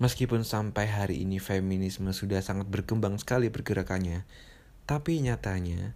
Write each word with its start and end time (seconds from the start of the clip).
Meskipun 0.00 0.48
sampai 0.48 0.88
hari 0.88 1.20
ini 1.20 1.36
feminisme 1.36 2.08
sudah 2.16 2.40
sangat 2.40 2.72
berkembang 2.72 3.20
sekali 3.20 3.52
pergerakannya, 3.52 4.24
tapi 4.88 5.20
nyatanya 5.20 5.92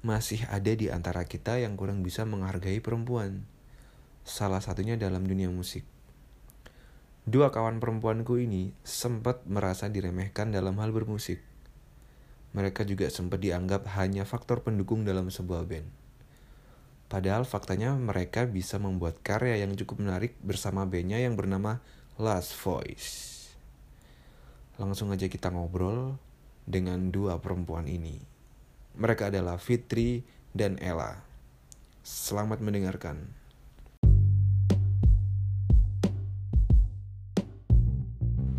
masih 0.00 0.48
ada 0.48 0.72
di 0.72 0.88
antara 0.88 1.28
kita 1.28 1.60
yang 1.60 1.76
kurang 1.76 2.00
bisa 2.00 2.24
menghargai 2.24 2.80
perempuan. 2.80 3.44
Salah 4.24 4.64
satunya 4.64 4.96
dalam 4.96 5.28
dunia 5.28 5.52
musik. 5.52 5.84
Dua 7.28 7.52
kawan 7.52 7.84
perempuanku 7.84 8.40
ini 8.40 8.72
sempat 8.80 9.44
merasa 9.44 9.92
diremehkan 9.92 10.48
dalam 10.48 10.80
hal 10.80 10.96
bermusik. 10.96 11.44
Mereka 12.56 12.88
juga 12.88 13.12
sempat 13.12 13.44
dianggap 13.44 13.92
hanya 14.00 14.24
faktor 14.24 14.64
pendukung 14.64 15.04
dalam 15.04 15.28
sebuah 15.28 15.68
band. 15.68 15.88
Padahal 17.12 17.44
faktanya 17.44 17.92
mereka 17.92 18.48
bisa 18.48 18.80
membuat 18.80 19.20
karya 19.20 19.60
yang 19.68 19.76
cukup 19.76 20.00
menarik 20.00 20.32
bersama 20.40 20.88
bandnya 20.88 21.20
yang 21.20 21.36
bernama 21.36 21.84
Last 22.16 22.56
Voice. 22.56 23.33
Langsung 24.74 25.14
aja 25.14 25.30
kita 25.30 25.54
ngobrol 25.54 26.18
dengan 26.66 27.14
dua 27.14 27.38
perempuan 27.38 27.86
ini. 27.86 28.18
Mereka 28.98 29.30
adalah 29.30 29.54
Fitri 29.54 30.26
dan 30.50 30.82
Ella. 30.82 31.22
Selamat 32.02 32.58
mendengarkan. 32.58 33.22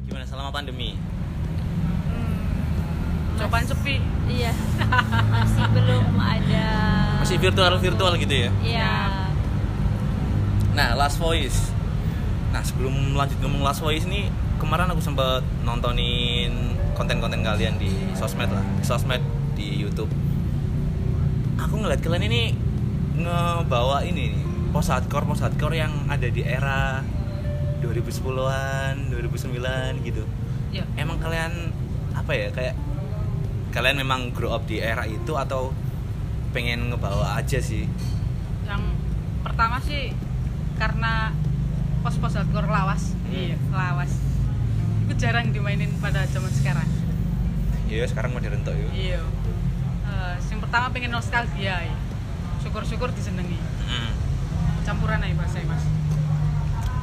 Gimana 0.08 0.24
selama 0.24 0.56
pandemi? 0.56 0.96
Cobaan 3.36 3.68
sepi. 3.68 4.00
Iya. 4.32 4.56
Masih 5.36 5.68
belum 5.76 6.16
ada. 6.16 6.68
Masih 7.28 7.38
virtual-virtual 7.44 8.16
gitu 8.24 8.36
ya? 8.48 8.50
Iya. 8.64 8.94
Nah, 10.80 10.96
Last 10.96 11.20
Voice. 11.20 11.76
Nah, 12.56 12.64
sebelum 12.64 13.20
lanjut 13.20 13.36
ngomong 13.44 13.68
Last 13.68 13.84
Voice 13.84 14.08
nih, 14.08 14.32
kemarin 14.60 14.92
aku 14.92 15.02
sempat 15.04 15.44
nontonin 15.64 16.52
konten-konten 16.96 17.44
kalian 17.44 17.76
di 17.76 17.92
sosmed 18.16 18.48
lah, 18.48 18.64
di 18.80 18.84
sosmed 18.88 19.22
di 19.56 19.84
YouTube. 19.84 20.12
Aku 21.60 21.80
ngeliat 21.80 22.00
kalian 22.00 22.26
ini 22.28 22.42
ngebawa 23.16 24.04
ini 24.04 24.32
nih, 24.32 24.44
post 24.72 24.92
hardcore 24.92 25.28
post 25.28 25.44
hardcore 25.44 25.76
yang 25.80 25.92
ada 26.12 26.28
di 26.28 26.44
era 26.44 27.04
2010-an, 27.84 29.12
2009 29.12 30.08
gitu. 30.08 30.24
Ya. 30.72 30.84
Emang 31.00 31.20
kalian 31.20 31.72
apa 32.16 32.32
ya 32.32 32.48
kayak 32.52 32.76
kalian 33.76 34.00
memang 34.00 34.32
grow 34.32 34.56
up 34.56 34.64
di 34.64 34.80
era 34.80 35.04
itu 35.04 35.36
atau 35.36 35.76
pengen 36.56 36.92
ngebawa 36.92 37.40
aja 37.40 37.60
sih? 37.60 37.88
Yang 38.64 38.84
pertama 39.44 39.84
sih 39.84 40.16
karena 40.80 41.36
pos-pos 42.04 42.36
hardcore 42.40 42.72
lawas. 42.72 43.16
Hmm. 43.28 43.36
Iya, 43.36 43.58
lawas. 43.72 44.35
Itu 45.06 45.14
jarang 45.16 45.50
dimainin 45.50 45.94
pada 45.98 46.26
zaman 46.26 46.50
sekarang. 46.50 46.88
Iya, 47.86 48.10
sekarang 48.10 48.34
modern 48.34 48.62
tuh 48.62 48.74
yuk. 48.74 48.90
Iya. 48.92 49.22
Eh, 50.04 50.36
yang 50.44 50.60
pertama 50.60 50.90
pengen 50.90 51.12
nostalgia 51.12 51.78
ya. 51.80 51.96
Syukur-syukur 52.60 53.14
disenengi. 53.14 53.62
Hmm. 53.86 54.10
Campuran 54.82 55.22
aja 55.22 55.36
bahasa 55.36 55.62
Mas. 55.64 55.84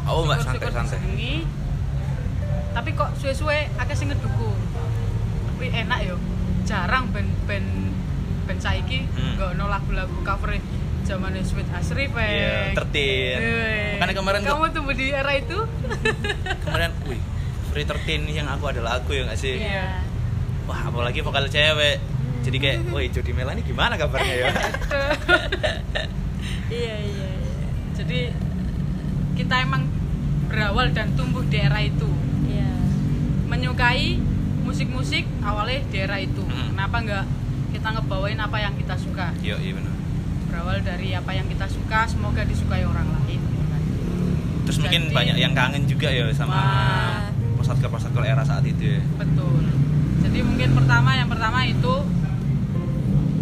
Oh, 0.03 0.27
mbak 0.27 0.43
santai-santai. 0.43 0.99
disenengi. 0.99 1.35
Tapi 2.73 2.91
kok 2.93 3.15
suwe-suwe 3.17 3.71
akeh 3.73 3.95
sing 3.95 4.11
ngedukung. 4.11 4.59
Tapi 5.49 5.67
enak 5.71 5.99
yo. 6.03 6.17
Jarang 6.63 7.11
band-band 7.11 7.95
band 8.43 8.59
saiki 8.59 9.07
Hmm. 9.07 9.39
nggak 9.39 9.49
ono 9.55 9.65
lagu-lagu 9.69 10.17
cover 10.21 10.59
zaman 11.03 11.35
Sweet 11.39 11.71
Asri 11.71 12.07
pe. 12.09 12.23
Iya, 12.23 12.75
tertin. 12.75 13.39
Eh, 13.39 13.91
Makanya 13.95 14.15
kemarin 14.17 14.41
kamu 14.41 14.71
tumbuh 14.71 14.91
di 14.93 15.11
era 15.11 15.31
itu? 15.33 15.59
kemarin, 16.63 16.91
wih, 17.05 17.19
Free 17.73 17.89
13 17.89 18.29
yang 18.29 18.45
aku 18.47 18.69
adalah 18.69 19.01
aku 19.01 19.17
ya 19.17 19.25
nggak 19.25 19.41
sih? 19.41 19.57
Iya. 19.57 20.05
Wah, 20.69 20.93
apalagi 20.93 21.25
vokal 21.25 21.49
cewek. 21.49 21.97
Jadi 22.43 22.57
kayak, 22.59 22.79
woi, 22.91 23.09
Jody 23.09 23.33
Melani 23.33 23.63
gimana 23.63 23.97
kabarnya 23.97 24.35
ya? 24.37 24.51
Iya, 26.73 26.97
iya, 27.05 27.29
iya. 27.37 27.69
Jadi 27.93 28.33
kita 29.37 29.61
emang 29.61 29.85
berawal 30.49 30.89
dan 30.97 31.13
tumbuh 31.13 31.45
di 31.45 31.61
era 31.61 31.77
itu. 31.85 32.09
Iya. 32.49 32.73
Menyukai 33.45 34.17
musik-musik 34.65 35.29
awalnya 35.45 35.85
di 35.93 35.97
era 36.01 36.17
itu. 36.17 36.41
Hmm. 36.41 36.73
Kenapa 36.73 36.97
nggak 37.05 37.25
kita 37.77 37.89
ngebawain 37.93 38.41
apa 38.41 38.57
yang 38.57 38.73
kita 38.81 38.97
suka? 38.97 39.37
Iya, 39.45 39.61
iya 39.61 39.73
benar. 39.77 39.93
Berawal 40.49 40.81
dari 40.81 41.13
apa 41.13 41.29
yang 41.37 41.45
kita 41.45 41.69
suka, 41.69 42.09
semoga 42.09 42.41
disukai 42.45 42.89
orang 42.89 43.05
lain. 43.21 43.37
gitu 43.37 43.65
kan. 43.69 43.83
Terus 44.65 44.77
mungkin 44.81 45.03
Jadi- 45.09 45.17
banyak 45.17 45.37
yang 45.37 45.53
kangen 45.53 45.85
juga 45.85 46.09
ya 46.09 46.25
sama 46.33 46.57
Wah. 46.57 47.32
Post-hardcore 47.79 48.29
era 48.29 48.43
saat 48.45 48.65
itu 48.67 48.99
ya. 48.99 49.03
Betul. 49.17 49.63
Jadi 50.23 50.39
mungkin 50.45 50.69
pertama 50.77 51.17
yang 51.17 51.29
pertama 51.31 51.65
itu 51.65 51.95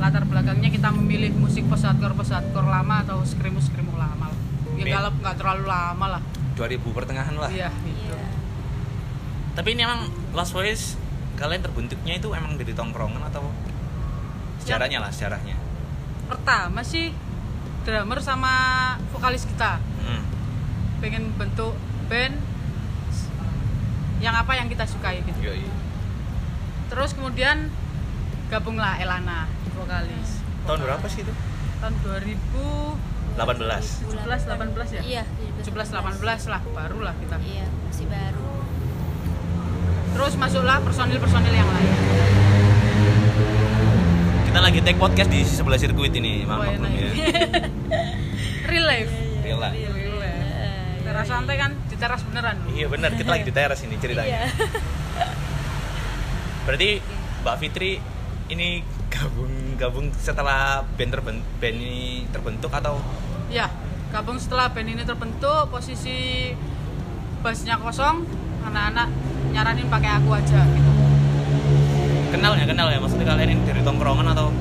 latar 0.00 0.24
belakangnya 0.24 0.72
kita 0.72 0.88
memilih 0.96 1.34
musik 1.36 1.68
post 1.68 1.84
hardcore 1.84 2.66
lama 2.68 3.04
atau 3.04 3.20
skrimu 3.26 3.60
skrimu 3.60 3.92
lama 3.98 4.32
lah. 4.32 4.38
Ya 4.80 4.96
kalau 4.96 5.10
nggak 5.12 5.36
terlalu 5.36 5.64
lama 5.68 6.06
lah. 6.18 6.22
2000 6.56 6.80
pertengahan 6.92 7.36
lah. 7.36 7.50
Iya 7.52 7.68
gitu. 7.84 8.12
Iya. 8.12 8.24
Tapi 9.56 9.68
ini 9.76 9.82
emang 9.84 10.08
Last 10.32 10.56
Voice 10.56 10.97
kalian 11.36 11.60
terbentuknya 11.64 12.16
itu 12.16 12.28
emang 12.32 12.56
dari 12.56 12.72
tongkrongan 12.72 13.24
atau 13.28 13.48
sejarahnya 14.60 15.00
lah, 15.00 15.10
sejarahnya. 15.12 15.56
Pertama 16.28 16.80
sih 16.84 17.12
drummer 17.84 18.20
sama 18.20 18.52
vokalis 19.08 19.48
kita 19.48 19.80
Hmm. 20.00 20.20
pengen 21.00 21.32
bentuk 21.36 21.76
band 22.08 22.36
yang 24.20 24.36
apa 24.36 24.53
yang 24.53 24.69
kita 24.69 24.84
sukai 24.84 25.25
gitu. 25.25 25.41
Iya, 25.41 25.64
iya. 25.64 25.72
Terus 26.92 27.16
kemudian 27.16 27.72
gabunglah 28.53 29.00
Elana 29.00 29.48
vokalis. 29.72 30.44
Tahun 30.69 30.78
berapa 30.81 31.06
sih 31.08 31.25
itu? 31.25 31.32
Tahun 31.81 31.94
2017 32.04 33.41
18. 33.41 33.41
18 33.41 34.97
ya? 35.00 35.03
Iya, 35.03 35.22
17 35.64 35.97
18 35.97 36.53
lah 36.53 36.60
barulah 36.76 37.14
kita. 37.16 37.41
Iya, 37.41 37.64
masih 37.88 38.06
baru. 38.10 38.44
Terus 40.10 40.34
masuklah 40.36 40.78
personil-personil 40.84 41.54
yang 41.54 41.70
lain. 41.70 41.94
Kita 44.44 44.59
lagi 44.59 44.82
take 44.82 44.98
podcast 44.98 45.30
di 45.30 45.47
sebelah 45.47 45.78
sirkuit 45.78 46.10
ini, 46.12 46.42
maaf 46.42 46.66
Oh, 46.66 46.75
enak 46.75 46.91
maklum 46.91 46.92
ya. 46.98 47.12
ya. 47.14 47.30
Real 48.70 48.84
life. 48.84 49.12
Real 49.47 49.59
lah. 49.62 49.72
Real 49.72 49.94
life. 50.19 51.00
Teras 51.06 51.26
santai 51.30 51.56
kan 51.56 51.70
teras 52.00 52.25
beneran. 52.25 52.56
Iya 52.72 52.87
benar, 52.88 53.12
kita 53.12 53.28
lagi 53.28 53.44
di 53.44 53.53
teras 53.53 53.81
ini 53.84 54.00
ceritanya. 54.00 54.27
Iya. 54.27 54.43
Berarti 56.66 56.91
Mbak 57.44 57.56
Fitri 57.61 58.00
ini 58.49 58.81
gabung 59.12 59.77
gabung 59.77 60.06
setelah 60.16 60.81
band 60.97 61.12
terbentuk 61.12 61.44
band 61.60 61.77
ini 61.77 62.25
terbentuk 62.33 62.72
atau 62.72 62.97
Ya, 63.50 63.66
gabung 64.15 64.39
setelah 64.39 64.71
band 64.71 64.87
ini 64.87 65.03
terbentuk, 65.03 65.75
posisi 65.75 66.55
bassnya 67.43 67.75
kosong, 67.83 68.22
anak-anak 68.62 69.10
nyaranin 69.50 69.91
pakai 69.91 70.22
aku 70.22 70.39
aja 70.39 70.62
gitu. 70.71 70.93
kenal 72.31 72.55
ya 72.55 72.62
kenal 72.62 72.87
ya 72.87 73.03
maksudnya 73.03 73.27
kalian 73.27 73.59
ini 73.59 73.62
dari 73.66 73.83
tongkrongan 73.83 74.31
atau 74.31 74.55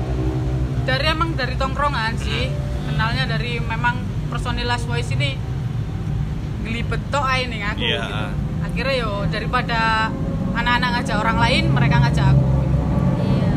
Dari 0.82 1.06
emang 1.06 1.38
dari 1.38 1.54
tongkrongan 1.54 2.18
sih, 2.18 2.50
kenalnya 2.90 3.30
dari 3.30 3.62
memang 3.62 4.02
personil 4.26 4.66
Last 4.66 4.90
Voice 4.90 5.14
ini 5.14 5.38
gelibet 6.70 7.02
tok 7.10 7.24
aja 7.24 7.44
nih 7.44 7.60
aku 7.64 7.80
Iya. 7.80 7.98
gitu. 8.00 8.14
Akhirnya 8.62 8.94
yo 8.96 9.12
daripada 9.26 9.80
anak-anak 10.52 10.88
ngajak 10.96 11.16
orang 11.18 11.38
lain, 11.38 11.64
mereka 11.68 11.96
ngajak 11.98 12.26
aku. 12.30 12.46
Iya. 13.20 13.50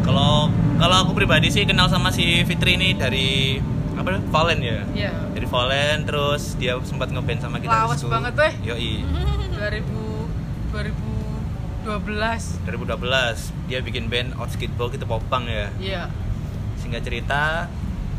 kalau 0.00 0.50
kalau 0.76 0.96
aku 1.00 1.12
pribadi 1.14 1.48
sih 1.48 1.62
kenal 1.62 1.86
sama 1.86 2.10
si 2.10 2.42
Fitri 2.42 2.74
ini 2.74 2.92
dari 2.92 3.58
apa 3.92 4.08
namanya? 4.08 4.26
Valen 4.28 4.58
ya 4.60 4.78
Iya. 4.92 5.12
dari 5.30 5.46
Valen 5.46 5.98
terus 6.02 6.54
dia 6.54 6.74
sempat 6.82 7.08
ngeband 7.08 7.38
sama 7.38 7.58
kita 7.58 7.70
Lawas 7.70 8.02
banget, 8.02 8.34
weh. 8.34 8.52
yoi 8.64 8.92
2000 9.54 10.26
2012. 10.68 12.60
2012 12.64 13.38
dia 13.66 13.80
bikin 13.80 14.06
band 14.06 14.36
Outskidball 14.36 14.90
gitu 14.90 15.04
popang 15.04 15.46
ya 15.46 15.70
Iya. 15.78 16.02
singkat 16.76 17.00
cerita 17.00 17.66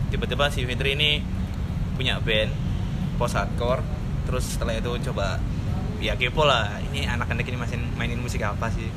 tiba-tiba 0.10 0.48
si 0.48 0.63
Fitri 0.63 0.94
ini 0.94 1.22
punya 1.94 2.18
band 2.18 2.50
post 3.19 3.36
hardcore 3.36 3.83
terus 4.24 4.56
setelah 4.56 4.74
itu 4.74 4.89
coba 5.06 5.38
ya 6.00 6.16
kepo 6.16 6.42
lah 6.42 6.80
ini 6.88 7.04
anak-anak 7.04 7.44
ini 7.44 7.57
masih 7.60 7.75
mainin 7.94 8.18
musik 8.18 8.39
apa 8.39 8.71
sih 8.71 8.88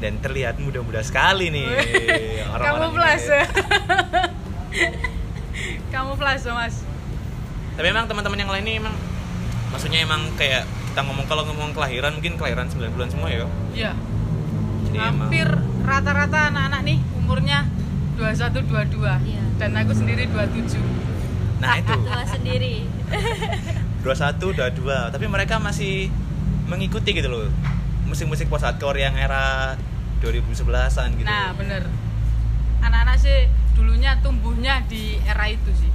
dan 0.00 0.18
terlihat 0.18 0.58
muda-muda 0.58 0.98
sekali 1.00 1.48
nih 1.48 1.68
Kamu 1.70 2.50
orang-orang 2.56 2.90
plus 2.90 3.24
ya. 3.26 3.44
Kamu 5.90 6.12
plus 6.14 6.42
Mas. 6.48 6.76
tapi 7.76 7.86
emang 7.88 8.04
teman-teman 8.04 8.36
yang 8.36 8.50
lain 8.50 8.64
ini 8.66 8.74
emang 8.76 8.92
maksudnya 9.70 10.00
emang 10.00 10.20
kayak 10.34 10.64
kita 10.90 11.00
ngomong 11.00 11.24
kalau 11.24 11.46
ngomong 11.46 11.70
kelahiran 11.70 12.12
mungkin 12.12 12.34
kelahiran 12.34 12.66
9 12.66 12.90
bulan 12.90 13.08
semua 13.08 13.28
ya 13.30 13.46
Iya. 13.72 13.92
jadi 14.84 14.98
Hampir 15.00 15.48
rata-rata 15.80 16.50
anak-anak 16.50 16.80
nih 16.82 16.98
umurnya 17.14 17.64
21 18.18 18.66
22 18.68 19.00
Iya. 19.22 19.42
dan 19.56 19.70
aku 19.76 19.92
sendiri 19.94 20.28
27. 20.28 20.76
nah 21.56 21.76
itu 21.76 21.92
Tua 21.94 22.24
sendiri. 22.26 22.84
21 23.10 24.38
22 24.38 25.12
tapi 25.12 25.26
mereka 25.26 25.58
masih 25.58 26.08
mengikuti 26.66 27.12
gitu 27.12 27.28
loh 27.28 27.46
musik-musik 28.04 28.46
post 28.46 28.62
hardcore 28.62 28.98
yang 28.98 29.14
era 29.14 29.74
2011-an 30.18 31.14
gitu 31.14 31.24
Nah, 31.24 31.54
bener. 31.54 31.86
Anak-anak 32.80 33.16
sih 33.16 33.46
dulunya 33.72 34.18
tumbuhnya 34.18 34.84
di 34.84 35.16
era 35.22 35.46
itu 35.46 35.70
sih. 35.72 35.88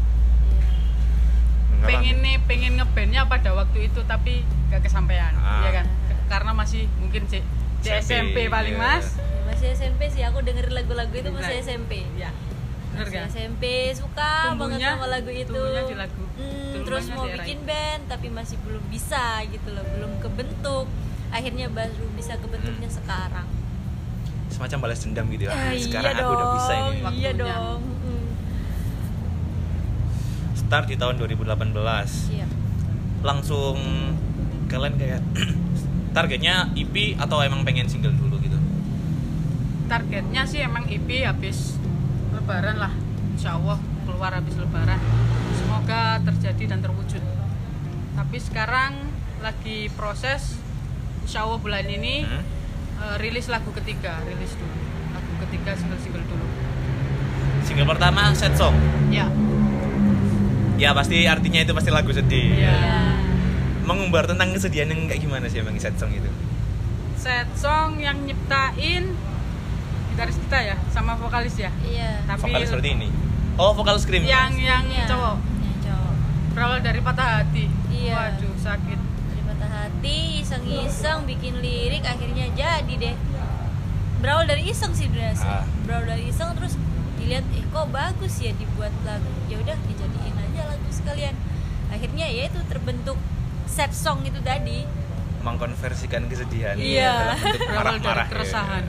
Nggak 1.75 1.87
Pengen 1.87 2.17
nih, 2.19 2.35
pengen 2.41 2.71
ngebandnya 2.75 3.21
pada 3.25 3.53
waktu 3.53 3.85
itu 3.85 4.01
tapi 4.03 4.41
gak 4.67 4.81
kesampaian, 4.81 5.29
Ah. 5.35 5.61
ya 5.61 5.71
kan? 5.75 5.85
Karena 6.25 6.51
masih 6.51 6.89
mungkin 6.97 7.27
C, 7.27 7.41
C 7.79 7.85
SMP 7.99 8.47
paling 8.47 8.73
iya. 8.73 8.81
mas. 8.97 9.13
Ya, 9.13 9.45
masih 9.45 9.67
SMP 9.71 10.01
sih 10.09 10.23
aku 10.23 10.41
dengerin 10.41 10.73
lagu-lagu 10.73 11.13
itu 11.13 11.29
masih 11.29 11.61
SMP 11.61 12.01
Ya, 12.15 12.33
bener 12.91 13.05
Masih 13.05 13.13
kan? 13.15 13.27
SMP 13.29 13.63
suka 13.93 14.29
banget 14.47 14.81
Tumbuhnya- 14.81 14.93
sama 14.95 15.07
lagu 15.07 15.29
itu 15.29 15.45
tumbuhnya 15.47 15.83
di 15.83 15.95
lagu. 15.95 16.24
Terus 16.85 17.05
mau 17.09 17.23
di 17.23 17.29
era 17.29 17.37
bikin 17.39 17.59
band 17.61 18.01
tapi 18.05 18.27
masih 18.29 18.57
belum 18.61 18.83
bisa 18.87 19.23
gitu 19.45 19.67
loh 19.69 19.85
belum 19.89 20.11
kebentuk. 20.19 20.85
Akhirnya 21.27 21.67
baru 21.67 22.05
bisa 22.13 22.33
kebentuknya 22.35 22.85
Hmm. 22.85 22.95
sekarang. 22.95 23.47
Semacam 24.47 24.77
balas 24.79 25.01
dendam 25.01 25.25
gitu 25.27 25.43
ya. 25.43 25.51
Eh, 25.51 25.81
sekarang 25.81 26.13
iya 26.13 26.21
aku 26.21 26.31
udah 26.31 26.47
bisa 26.53 26.71
dong, 26.71 26.85
ini. 26.87 26.95
iya 26.95 27.03
Waktunya. 27.03 27.33
dong 27.35 27.81
Hmm, 27.81 28.25
start 30.55 30.85
di 30.85 30.95
tahun 30.95 31.15
2018 31.17 31.73
siap 32.29 32.49
langsung 33.21 33.77
kalian 34.65 34.95
kayak 34.95 35.21
targetnya 36.15 36.69
EP 36.73 36.95
atau 37.15 37.41
emang 37.41 37.61
pengen 37.61 37.85
single 37.85 38.13
dulu 38.13 38.37
gitu? 38.39 38.55
Targetnya 39.85 40.41
sih 40.43 40.61
emang 40.61 40.85
EP 40.85 41.05
habis 41.21 41.75
lebaran 42.31 42.77
lah. 42.77 42.93
Insya 43.31 43.57
Allah 43.57 43.77
keluar 44.03 44.31
habis 44.31 44.55
lebaran. 44.55 44.97
Semoga 45.85 46.17
terjadi 46.25 46.63
dan 46.65 46.81
terwujud. 46.81 47.21
Tapi 48.17 48.37
sekarang 48.41 49.05
lagi 49.37 49.85
proses 49.93 50.57
Insya 51.21 51.45
Allah 51.45 51.61
bulan 51.61 51.85
ini 51.85 52.25
Hmm? 52.25 52.41
eh, 52.97 53.15
rilis 53.21 53.45
lagu 53.45 53.69
ketiga, 53.71 54.17
rilis 54.25 54.49
dulu. 54.51 54.73
Lagu 55.13 55.31
ketiga 55.45 55.77
single-single 55.77 56.25
dulu. 56.25 56.45
single 57.61 57.85
pertama 57.87 58.33
set 58.33 58.53
song 58.53 58.73
Ya, 59.09 59.29
ya 60.75 60.89
pasti 60.91 61.25
artinya 61.25 61.61
itu 61.61 61.69
pasti 61.71 61.89
lagu 61.89 62.09
sedih 62.09 62.57
Iya. 62.57 62.77
mengumbar 63.81 64.25
tentang 64.25 64.53
kesedihan 64.53 64.85
yang 64.87 65.05
kayak 65.05 65.17
gimana 65.19 65.45
sih 65.45 65.61
emang 65.61 65.73
set 65.75 65.93
song 65.95 66.09
itu 66.11 66.29
set 67.15 67.45
song 67.53 67.97
yang 67.99 68.21
nyiptain 68.21 69.13
gitaris 70.07 70.37
kita 70.39 70.59
ya, 70.63 70.75
sama 70.89 71.13
vokalis 71.15 71.53
ya. 71.55 71.69
iya 71.83 72.21
Tapi 72.23 72.41
vokal 72.43 72.61
seperti 72.63 72.89
ini 72.91 73.07
oh 73.55 73.69
vokal 73.71 73.97
scream 73.97 74.21
yang 74.23 74.53
yang 74.55 74.85
yang 74.87 75.05
cowok 75.05 75.37
berawal 76.55 76.79
dari 76.79 76.99
patah 76.99 77.43
hati. 77.43 77.67
Iya. 77.91 78.15
Waduh 78.15 78.55
sakit. 78.57 78.99
dari 79.27 79.41
patah 79.43 79.69
hati 79.69 80.17
iseng-iseng 80.39 81.19
bikin 81.25 81.59
lirik 81.59 82.01
akhirnya 82.01 82.47
jadi 82.49 82.93
deh 82.95 83.15
berawal 84.15 84.47
dari 84.47 84.63
iseng 84.65 84.89
sih 84.89 85.05
sebenarnya 85.05 85.35
sih. 85.35 85.45
Ah. 85.45 85.67
berawal 85.83 86.07
dari 86.07 86.23
iseng 86.25 86.55
terus 86.55 86.73
dilihat 87.15 87.43
eh 87.51 87.65
kok 87.65 87.87
bagus 87.89 88.33
ya 88.37 88.51
dibuat 88.53 88.95
lagu 89.01 89.27
ya 89.45 89.57
udah 89.57 89.75
dijadiin 89.83 90.35
aja 90.35 90.61
lagu 90.65 90.87
sekalian 90.89 91.35
akhirnya 91.87 92.25
ya 92.25 92.43
itu 92.47 92.59
terbentuk 92.65 93.19
set 93.65 93.91
song 93.91 94.23
itu 94.23 94.39
tadi 94.39 94.87
mengkonversikan 95.41 96.25
kesedihan 96.25 96.73
Iya. 96.73 97.11
dalam 97.11 97.37
bentuk 97.37 97.69
marah-marah 97.69 98.25
ya. 98.25 98.31
keresahan. 98.31 98.83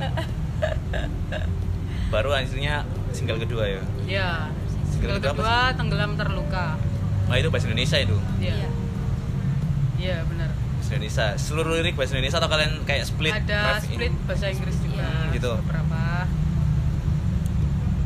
baru 2.09 2.31
hasilnya 2.33 2.75
single 3.11 3.37
kedua 3.37 3.65
ya 3.67 3.83
Ya. 4.07 4.31
Single 4.89 5.19
Single 5.19 5.21
kedua 5.21 5.33
kedua 5.35 5.57
tenggelam 5.75 6.13
terluka. 6.15 6.79
Nah 7.26 7.34
itu 7.34 7.49
bahasa 7.49 7.67
Indonesia 7.67 7.99
itu 7.99 8.17
Iya. 8.38 8.55
Iya. 8.55 8.69
Iya 9.96 10.17
benar. 10.25 10.50
bahasa 10.52 10.90
Indonesia 10.93 11.26
seluruh 11.34 11.73
lirik 11.75 11.94
bahasa 11.94 12.14
Indonesia 12.14 12.38
atau 12.38 12.46
kalian 12.46 12.73
kayak 12.82 13.05
split 13.05 13.34
Ada 13.34 13.81
split 13.81 14.14
bahasa 14.23 14.46
Inggris 14.49 14.76
juga. 14.78 15.02
Hmm, 15.02 15.28
gitu. 15.31 15.52
Beberapa. 15.58 16.02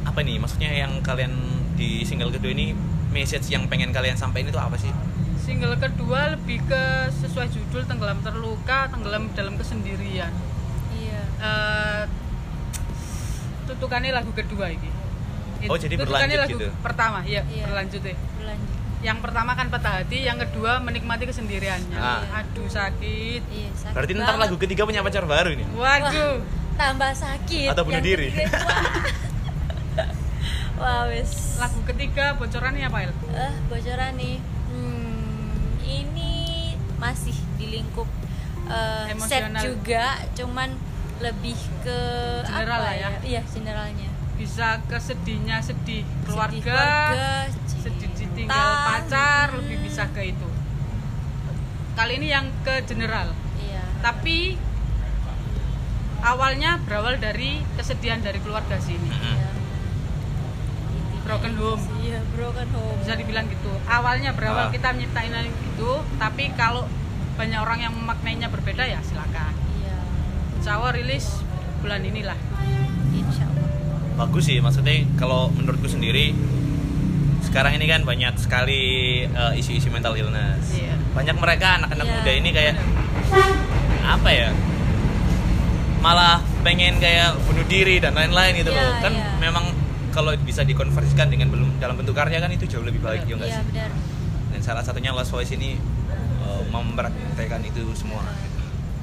apa 0.02 0.18
nih 0.20 0.36
maksudnya 0.36 0.70
yang 0.74 0.98
kalian 1.00 1.30
di 1.76 2.02
single 2.02 2.30
kedua 2.30 2.50
ini 2.50 2.74
message 3.08 3.46
yang 3.46 3.66
pengen 3.66 3.90
kalian 3.90 4.18
sampaikan 4.18 4.50
itu 4.50 4.58
apa 4.58 4.74
sih 4.74 4.90
Single 5.38 5.76
kedua 5.76 6.34
lebih 6.34 6.60
ke 6.62 6.82
sesuai 7.10 7.46
judul 7.48 7.82
tenggelam 7.84 8.18
terluka, 8.20 8.86
tenggelam 8.86 9.30
dalam 9.32 9.54
kesendirian. 9.54 10.30
iya 10.92 11.20
Eh 11.38 12.02
tutukannya 13.64 14.10
lagu 14.10 14.30
kedua 14.30 14.66
ini. 14.68 14.90
Oh, 15.66 15.76
jadi 15.76 15.94
tutukannya 15.94 16.34
berlanjut 16.34 16.40
lagu 16.42 16.58
gitu? 16.58 16.68
pertama, 16.80 17.18
iya, 17.22 17.42
Iya. 17.46 17.64
berlanjut 17.66 18.02
ya. 18.02 18.16
berlanjut 18.36 18.69
Yang 19.00 19.18
pertama 19.20 19.52
kan 19.52 19.66
patah 19.66 19.92
hati, 19.98 20.22
yang 20.22 20.36
kedua 20.36 20.76
menikmati 20.78 21.24
kesendiriannya. 21.24 21.96
Ah. 21.96 22.20
Aduh 22.36 22.68
sakit. 22.68 23.40
iya 23.48 23.70
sakit 23.72 23.94
berarti 23.96 24.12
ntar 24.14 24.26
banget. 24.30 24.42
lagu 24.42 24.56
ketiga 24.56 24.82
punya 24.84 25.00
pacar 25.00 25.24
baru 25.24 25.50
nih 25.52 25.66
Waduh. 25.72 26.36
tambah 26.74 27.12
sakit 27.14 27.68
Atau 27.68 27.82
bunuh 27.82 28.00
diri. 28.00 28.28
ketiga, 28.28 28.60
wah. 28.60 30.08
wah 30.78 31.02
wes 31.06 31.56
Lagu 31.56 31.80
ketiga 31.84 32.24
bocorannya 32.34 32.84
apa 32.84 32.98
El? 33.02 33.12
eh 33.30 33.54
bocoran 33.66 34.12
nih 34.14 34.36
hmm, 34.68 35.60
ini 35.82 36.32
masih 36.96 37.36
di 37.56 37.66
lingkup 37.70 38.08
eh, 38.66 39.04
set 39.22 39.44
Emosional. 39.44 39.60
juga 39.62 40.04
cuman 40.34 40.68
lebih 41.18 41.56
ke 41.80 42.00
General 42.42 42.80
apa 42.80 42.84
lah 42.86 42.94
ya. 42.94 43.10
iya 43.22 43.42
generalnya 43.46 44.08
Bisa 44.34 44.80
ke 44.82 44.96
sedihnya 44.96 45.60
sedih 45.60 46.00
Sedih 46.00 46.24
keluarga, 46.24 46.64
keluarga, 46.64 47.28
sedih. 47.76 48.08
Ditinggal 48.42 48.72
pacar, 48.86 49.46
Hmm. 49.48 49.58
lebih 49.58 49.78
bisa 49.82 50.04
ke 50.08 50.22
itu. 50.26 50.48
Kali 51.92 52.12
ini 52.16 52.28
yang 52.28 52.46
ke 52.60 52.80
general. 52.82 53.34
iya 53.58 53.82
Tapi 53.98 54.56
awalnya 56.20 56.80
berawal 56.80 57.16
dari 57.16 57.60
kesedihan 57.74 58.18
dari 58.18 58.38
keluarga 58.38 58.76
sini. 58.78 59.08
Iya. 59.10 59.48
Broken 61.22 61.54
home. 61.54 61.82
iya 62.00 62.18
broken 62.30 62.68
home 62.70 62.98
Bisa 62.98 63.14
dibilang 63.14 63.46
gitu. 63.46 63.70
Awalnya 63.86 64.32
berawal 64.32 64.66
Ah. 64.66 64.70
kita 64.70 64.90
nyiptain 64.92 65.30
hal 65.30 65.46
gitu, 65.46 65.90
tapi 66.16 66.50
kalau 66.54 66.88
banyak 67.36 67.56
orang 67.56 67.78
yang 67.80 67.94
memaknainya 67.94 68.48
berbeda 68.48 68.84
ya 68.84 69.00
silakan. 69.00 69.52
iya 69.78 69.96
Insya 70.56 70.76
Allah 70.76 70.92
rilis 70.92 71.40
bulan 71.78 72.02
inilah. 72.02 72.36
insya 73.10 73.44
Allah 73.44 73.68
bagus 74.18 74.44
sih 74.44 74.58
maksudnya 74.58 74.92
kalau 75.14 75.48
menurutku 75.50 75.86
sendiri 75.86 76.36
sekarang 77.50 77.72
ini 77.74 77.86
kan 77.86 78.00
banyak 78.02 78.34
sekali 78.36 78.82
eh, 79.24 79.52
isu-isu 79.54 79.90
mental 79.90 80.14
illness 80.14 80.70
Iya. 80.70 80.94
banyak 81.10 81.36
mereka 81.36 81.78
anak-anak 81.78 82.06
Iya. 82.06 82.14
muda 82.14 82.32
ini 82.32 82.50
kayak 82.50 82.74
apa 84.00 84.30
ya 84.30 84.50
malah 86.00 86.40
pengen 86.60 86.96
kayak 86.96 87.36
bunuh 87.44 87.66
diri 87.66 87.98
dan 87.98 88.14
lain-lain 88.14 88.56
gitu 88.56 88.70
Iya, 88.70 88.80
loh 88.80 88.94
kan 89.00 89.12
iya. 89.12 89.36
memang 89.38 89.64
kalau 90.10 90.32
bisa 90.40 90.62
dikonversikan 90.62 91.28
dengan 91.28 91.50
belum 91.50 91.76
dalam 91.76 91.94
bentuk 91.94 92.14
karya 92.14 92.38
kan 92.38 92.48
itu 92.48 92.64
jauh 92.66 92.82
lebih 92.82 92.98
baik 92.98 93.26
ya 93.26 93.34
nggak 93.34 93.46
iya 93.46 93.58
sih 93.58 93.66
benar 93.68 93.90
dan 94.50 94.60
salah 94.60 94.82
satunya 94.82 95.10
Lost 95.10 95.30
Voice 95.30 95.50
ini 95.50 95.76
eh, 96.40 96.62
mempraktekkan 96.66 97.60
itu 97.62 97.82
semua 97.92 98.22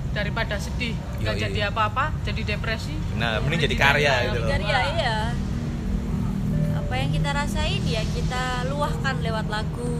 Daripada 0.07 0.57
sedih, 0.57 0.97
nggak 1.21 1.35
Yoi. 1.35 1.43
jadi 1.45 1.59
apa-apa, 1.69 2.09
jadi 2.25 2.41
depresi. 2.49 2.89
nah 3.13 3.37
mending 3.37 3.69
jadi 3.69 3.75
karya 3.77 4.13
gitu 4.25 4.37
loh 4.41 4.49
Karya 4.49 4.65
iya, 4.65 4.79
iya. 4.97 5.17
Apa 6.97 7.05
yang 7.05 7.13
kita 7.13 7.29
rasain 7.29 7.83
ya 7.85 8.01
kita 8.01 8.43
luahkan 8.73 9.21
lewat 9.21 9.45
lagu. 9.47 9.93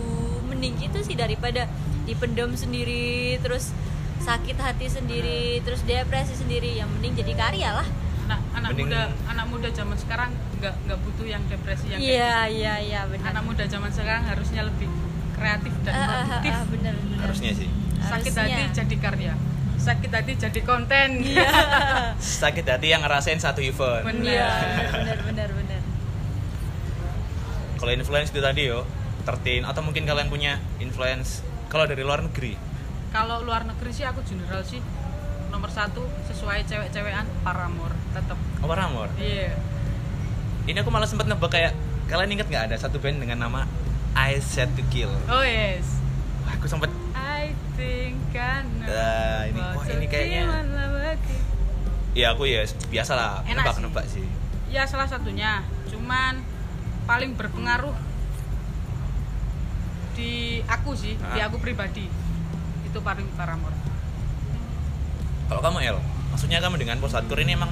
Mending 0.50 0.82
itu 0.82 0.98
sih 1.06 1.14
daripada 1.14 1.70
dipendam 2.10 2.50
sendiri 2.52 3.38
terus 3.38 3.70
sakit 4.18 4.58
hati 4.58 4.90
sendiri 4.90 5.62
terus 5.62 5.86
depresi 5.86 6.34
sendiri 6.34 6.74
yang 6.74 6.90
mending 6.90 7.14
jadi 7.14 7.38
karya 7.38 7.70
lah 7.72 7.86
Anak 8.26 8.42
anak 8.52 8.70
Mending- 8.74 8.90
muda 8.90 9.02
anak 9.30 9.46
muda 9.46 9.70
zaman 9.70 9.94
sekarang 9.94 10.30
nggak 10.58 10.74
nggak 10.84 11.00
butuh 11.00 11.28
yang 11.28 11.44
depresi 11.46 11.86
yang 11.88 12.02
kayak 12.02 12.10
iya 12.10 12.34
iya 12.50 12.74
iya 12.82 13.00
gitu. 13.04 13.14
benar 13.14 13.30
Anak 13.30 13.44
muda 13.46 13.64
zaman 13.68 13.92
sekarang 13.94 14.24
harusnya 14.26 14.62
lebih 14.66 14.90
kreatif 15.32 15.74
dan 15.84 15.94
Ah, 15.94 16.02
ah, 16.02 16.02
ah, 16.02 16.18
produktif. 16.18 16.50
ah, 16.52 16.64
benar 16.66 16.94
benar 16.98 17.18
harusnya 17.22 17.52
sih 17.54 17.70
Sakit 18.00 18.34
Harusnya. 18.34 18.58
hati 18.58 18.64
jadi 18.74 18.96
karya. 18.98 19.34
Sakit 19.78 20.10
hati 20.12 20.32
jadi 20.36 20.62
konten. 20.64 21.10
iya 21.24 21.52
sakit 22.42 22.66
hati 22.66 22.88
yang 22.90 23.06
ngerasain 23.06 23.38
satu 23.38 23.62
event 23.62 24.02
Bener. 24.04 24.34
iya 24.34 24.50
benar 24.58 24.88
benar 24.92 25.18
benar 25.24 25.37
kalau 27.78 27.92
influence 27.92 28.30
itu 28.30 28.40
tadi 28.40 28.68
yo 28.68 28.84
tertin 29.24 29.64
atau 29.64 29.82
mungkin 29.82 30.04
kalian 30.04 30.28
punya 30.28 30.54
influence 30.78 31.42
kalau 31.68 31.84
dari 31.84 32.02
luar 32.02 32.22
negeri 32.22 32.56
Kalau 33.08 33.40
luar 33.40 33.64
negeri 33.64 33.90
sih 33.90 34.04
aku 34.04 34.20
general 34.22 34.62
sih 34.62 34.84
nomor 35.48 35.70
satu 35.70 36.02
sesuai 36.26 36.64
cewek-cewekan 36.64 37.24
Paramore 37.42 37.96
tetap. 38.12 38.36
apa 38.36 38.74
Ramor 38.74 39.08
Iya. 39.16 39.56
ini 40.66 40.76
aku 40.76 40.90
malah 40.90 41.06
sempat 41.06 41.26
nebak 41.26 41.48
kayak 41.48 41.72
kalian 42.06 42.34
inget 42.34 42.48
nggak 42.48 42.68
ada 42.68 42.76
satu 42.76 42.98
band 42.98 43.18
dengan 43.18 43.40
nama 43.42 43.64
I 44.14 44.38
Set 44.38 44.68
to 44.74 44.84
Kill 44.88 45.12
Oh 45.28 45.42
yes. 45.42 45.88
Wah, 46.42 46.54
aku 46.54 46.66
sempat 46.66 46.92
I 47.14 47.52
think 47.74 48.20
I 48.32 48.64
know. 48.64 48.88
Ah, 48.88 49.42
ini- 49.46 49.56
wah, 49.58 49.84
ini 49.86 50.06
kayaknya- 50.06 50.42
feel 50.42 50.50
when 50.50 50.68
I'm 50.74 50.92
with 50.94 51.24
you. 51.26 51.40
ya 52.16 52.34
aku 52.34 52.44
ya 52.46 52.62
biasa 52.88 53.12
lah 53.14 53.32
Enak 53.44 53.62
nebak 53.62 53.74
sih. 53.74 53.84
nebak 53.84 54.06
sih 54.10 54.26
Ya 54.68 54.84
salah 54.84 55.08
satunya. 55.08 55.64
Cuman 55.88 56.44
paling 57.08 57.32
berpengaruh 57.34 57.96
di 60.14 60.32
aku 60.64 60.92
sih, 60.92 61.14
di 61.16 61.40
Ah. 61.40 61.48
aku 61.48 61.58
pribadi. 61.58 62.06
Itu 62.84 63.00
paling 63.00 63.28
Paramore. 63.34 63.76
kalau 65.48 65.64
kamu 65.64 65.80
El 65.82 65.96
maksudnya 66.28 66.60
kamu 66.60 66.76
dengan 66.76 67.00
post 67.00 67.16
hardcore 67.16 67.40
ini 67.40 67.56
emang 67.56 67.72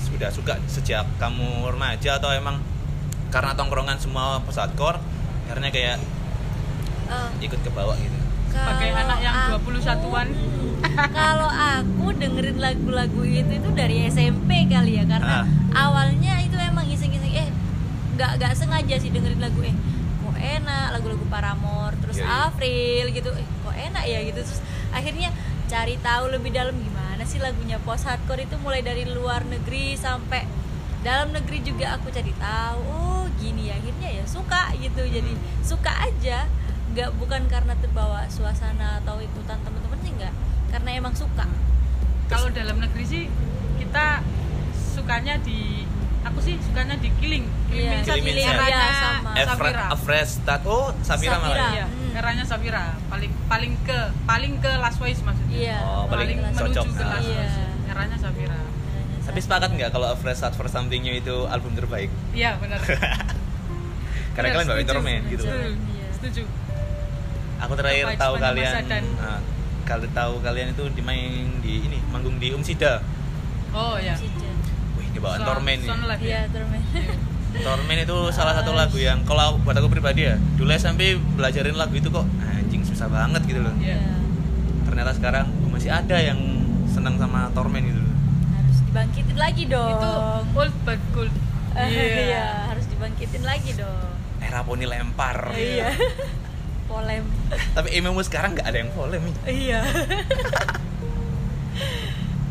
sudah 0.00 0.32
suka 0.32 0.56
sejak 0.64 1.04
kamu 1.16 1.44
remaja 1.68 2.16
atau 2.16 2.32
emang 2.32 2.56
karena 3.28 3.52
tongkrongan 3.52 4.00
semua 4.00 4.40
post 4.40 4.56
hardcore 4.56 4.96
akhirnya 5.44 5.68
kayak 5.68 5.96
Eh, 7.06 7.28
ikut 7.42 7.60
ke 7.60 7.68
bawah 7.68 7.92
gitu 7.94 8.16
Sebagai 8.48 8.88
kalau 8.88 9.04
anak 9.04 9.18
yang 9.20 9.34
aku- 9.52 9.68
21-an. 9.68 10.28
kalau 11.14 11.50
aku 11.52 12.06
dengerin 12.16 12.58
lagu-lagu 12.58 13.20
itu 13.22 13.52
itu 13.54 13.68
dari 13.70 13.96
SMP 14.06 14.64
kali 14.66 14.96
ya 14.96 15.04
karena 15.04 15.44
Ah. 15.44 15.46
awalnya 15.84 16.40
itu 16.40 16.56
emang 16.56 16.88
iseng-iseng 16.88 17.34
eh 17.36 17.48
nggak 18.16 18.40
nggak 18.40 18.52
sengaja 18.56 18.96
sih 18.96 19.12
dengerin 19.12 19.38
lagu 19.38 19.60
eh 19.60 19.76
kok 20.24 20.36
enak 20.40 20.86
lagu-lagu 20.96 21.24
Paramore 21.30 21.94
terus 22.02 22.16
Iya, 22.18 22.24
iya. 22.26 22.48
April 22.50 23.04
gitu 23.12 23.30
eh 23.36 23.46
kok 23.62 23.76
enak 23.76 24.04
ya 24.08 24.18
gitu. 24.26 24.40
Terus 24.42 24.60
akhirnya 24.90 25.28
cari 25.68 25.94
tahu 26.00 26.24
lebih 26.32 26.50
dalam 26.50 26.74
gimana 26.80 27.22
sih 27.28 27.38
lagunya. 27.38 27.76
Post 27.84 28.08
hardcore 28.08 28.48
itu 28.48 28.56
mulai 28.58 28.80
dari 28.82 29.04
luar 29.06 29.44
negeri 29.46 29.94
sampai 29.94 30.48
dalam 31.04 31.30
negeri 31.30 31.62
juga 31.62 31.94
aku 31.94 32.10
cari 32.10 32.34
tahu 32.34 32.80
oh 32.90 33.24
gini 33.38 33.70
ya 33.70 33.78
akhirnya 33.78 34.08
ya 34.10 34.24
suka 34.26 34.72
gitu. 34.80 35.04
Jadi 35.04 35.32
suka 35.62 35.92
aja. 36.08 36.48
Nggak 36.96 37.12
bukan 37.20 37.44
karena 37.52 37.76
terbawa 37.76 38.24
suasana 38.32 39.04
atau 39.04 39.20
ikutan 39.20 39.60
teman-teman 39.60 39.98
sih 40.00 40.12
nggak. 40.16 40.34
Karena 40.72 40.90
emang 40.96 41.14
suka. 41.14 41.44
Kalau 42.26 42.48
dalam 42.50 42.80
negeri 42.80 43.04
sih 43.06 43.24
kita 43.78 44.24
sukanya 44.96 45.36
di 45.44 45.84
aku 46.26 46.38
sih 46.40 46.54
sukanya 46.58 46.94
di 46.96 47.10
Killing. 47.14 47.46
Iya, 47.68 48.02
Killing 48.02 48.24
Killing 48.24 48.36
Inside. 48.36 48.50
Inside. 48.50 48.58
Eranya 48.58 48.82
Iya, 48.82 48.96
sama. 48.98 49.30
Safira. 49.48 49.84
A 49.86 49.96
fresh 49.96 50.30
start 50.36 50.62
oh 50.64 50.86
Safira, 51.00 51.36
malah 51.36 51.46
Safira. 51.48 51.62
ya? 51.62 51.70
Iya, 51.72 51.86
Hmm. 51.86 52.10
eranya 52.16 52.44
Safira. 52.44 52.84
Paling 53.06 53.32
paling 53.46 53.72
ke 53.80 53.98
paling 54.24 54.52
ke 54.58 54.72
Last 54.76 54.98
Voice 54.98 55.20
maksudnya. 55.20 55.56
iya 55.56 55.78
Oh, 55.80 56.04
paling 56.06 56.36
paling 56.36 56.38
cocok. 56.52 56.84
menuju 56.84 56.90
ke 56.92 57.04
Last 57.04 57.24
Iya. 57.24 57.36
Voice. 57.36 57.58
Eranya 57.86 58.18
Safira. 58.18 58.58
tapi 59.26 59.40
sepakat 59.40 59.70
nggak 59.70 59.90
kalau 59.90 60.06
A 60.06 60.16
fresh 60.16 60.38
start 60.38 60.54
for 60.54 60.66
something 60.66 60.98
new 60.98 61.10
itu 61.12 61.36
album 61.46 61.74
terbaik 61.74 62.06
Iya, 62.32 62.56
benar. 62.56 62.78
karena 64.34 64.48
kalian 64.50 64.66
bawain 64.66 64.80
setuju. 64.80 64.92
torment 64.92 65.22
gitu 65.26 65.42
Setuju. 65.42 65.70
Iya. 65.90 66.06
Setuju. 66.12 66.42
aku 67.58 67.72
terakhir 67.74 68.04
tahu 68.14 68.34
kalian 68.38 68.72
dan- 68.86 69.12
nah, 69.16 69.40
kalau 69.82 70.06
tahu 70.08 70.32
kalian 70.40 70.68
itu 70.70 70.84
dimain 70.92 71.26
di 71.58 71.74
ini 71.82 71.98
manggung 72.06 72.36
di 72.36 72.50
Umsida 72.50 73.02
Oh 73.72 73.98
ya. 73.98 74.14
Ini 75.16 75.24
bawaan 75.24 75.40
Son- 75.40 75.48
Son 75.88 76.00
Live 76.04 76.20
iya 76.20 76.44
ya. 76.44 76.52
Torment. 76.52 76.84
Torment 77.64 77.98
itu 77.98 78.16
salah 78.30 78.52
satu 78.52 78.76
lagu 78.76 79.00
yang 79.00 79.24
kalau 79.24 79.56
buat 79.56 79.72
aku 79.72 79.88
pribadi 79.88 80.28
ya 80.28 80.36
dulu 80.54 80.68
SMP 80.70 81.16
belajarin 81.16 81.72
lagu 81.72 81.96
itu 81.96 82.12
kok 82.12 82.28
anjing 82.38 82.84
susah 82.84 83.08
banget 83.08 83.40
gitu 83.48 83.64
loh. 83.64 83.72
Iya. 83.80 83.96
Iya. 83.96 84.12
ternyata 84.84 85.16
sekarang 85.16 85.48
masih 85.66 85.88
ada 85.88 86.20
yang 86.20 86.36
senang 86.86 87.16
sama 87.16 87.48
Torment 87.56 87.80
gitu 87.82 87.96
loh 87.96 88.12
harus 88.52 88.78
dibangkitin 88.82 89.36
lagi 89.36 89.62
dong. 89.64 89.88
Itu 89.90 90.10
old 90.52 90.74
but 90.84 91.00
gold. 91.10 91.32
Eh, 91.72 91.88
Iya. 91.96 92.04
iya. 92.22 92.46
harus 92.68 92.84
dibangkitin 92.86 93.40
lagi 93.40 93.72
dong. 93.72 94.12
Era 94.36 94.60
poni 94.60 94.84
lempar. 94.84 95.56
Iya. 95.56 95.96
Polem. 96.92 97.24
Tapi 97.72 97.88
emo 97.90 98.20
sekarang 98.20 98.52
nggak 98.52 98.68
ada 98.68 98.78
yang 98.78 98.92
polem. 98.92 99.24
Iya. 99.42 99.80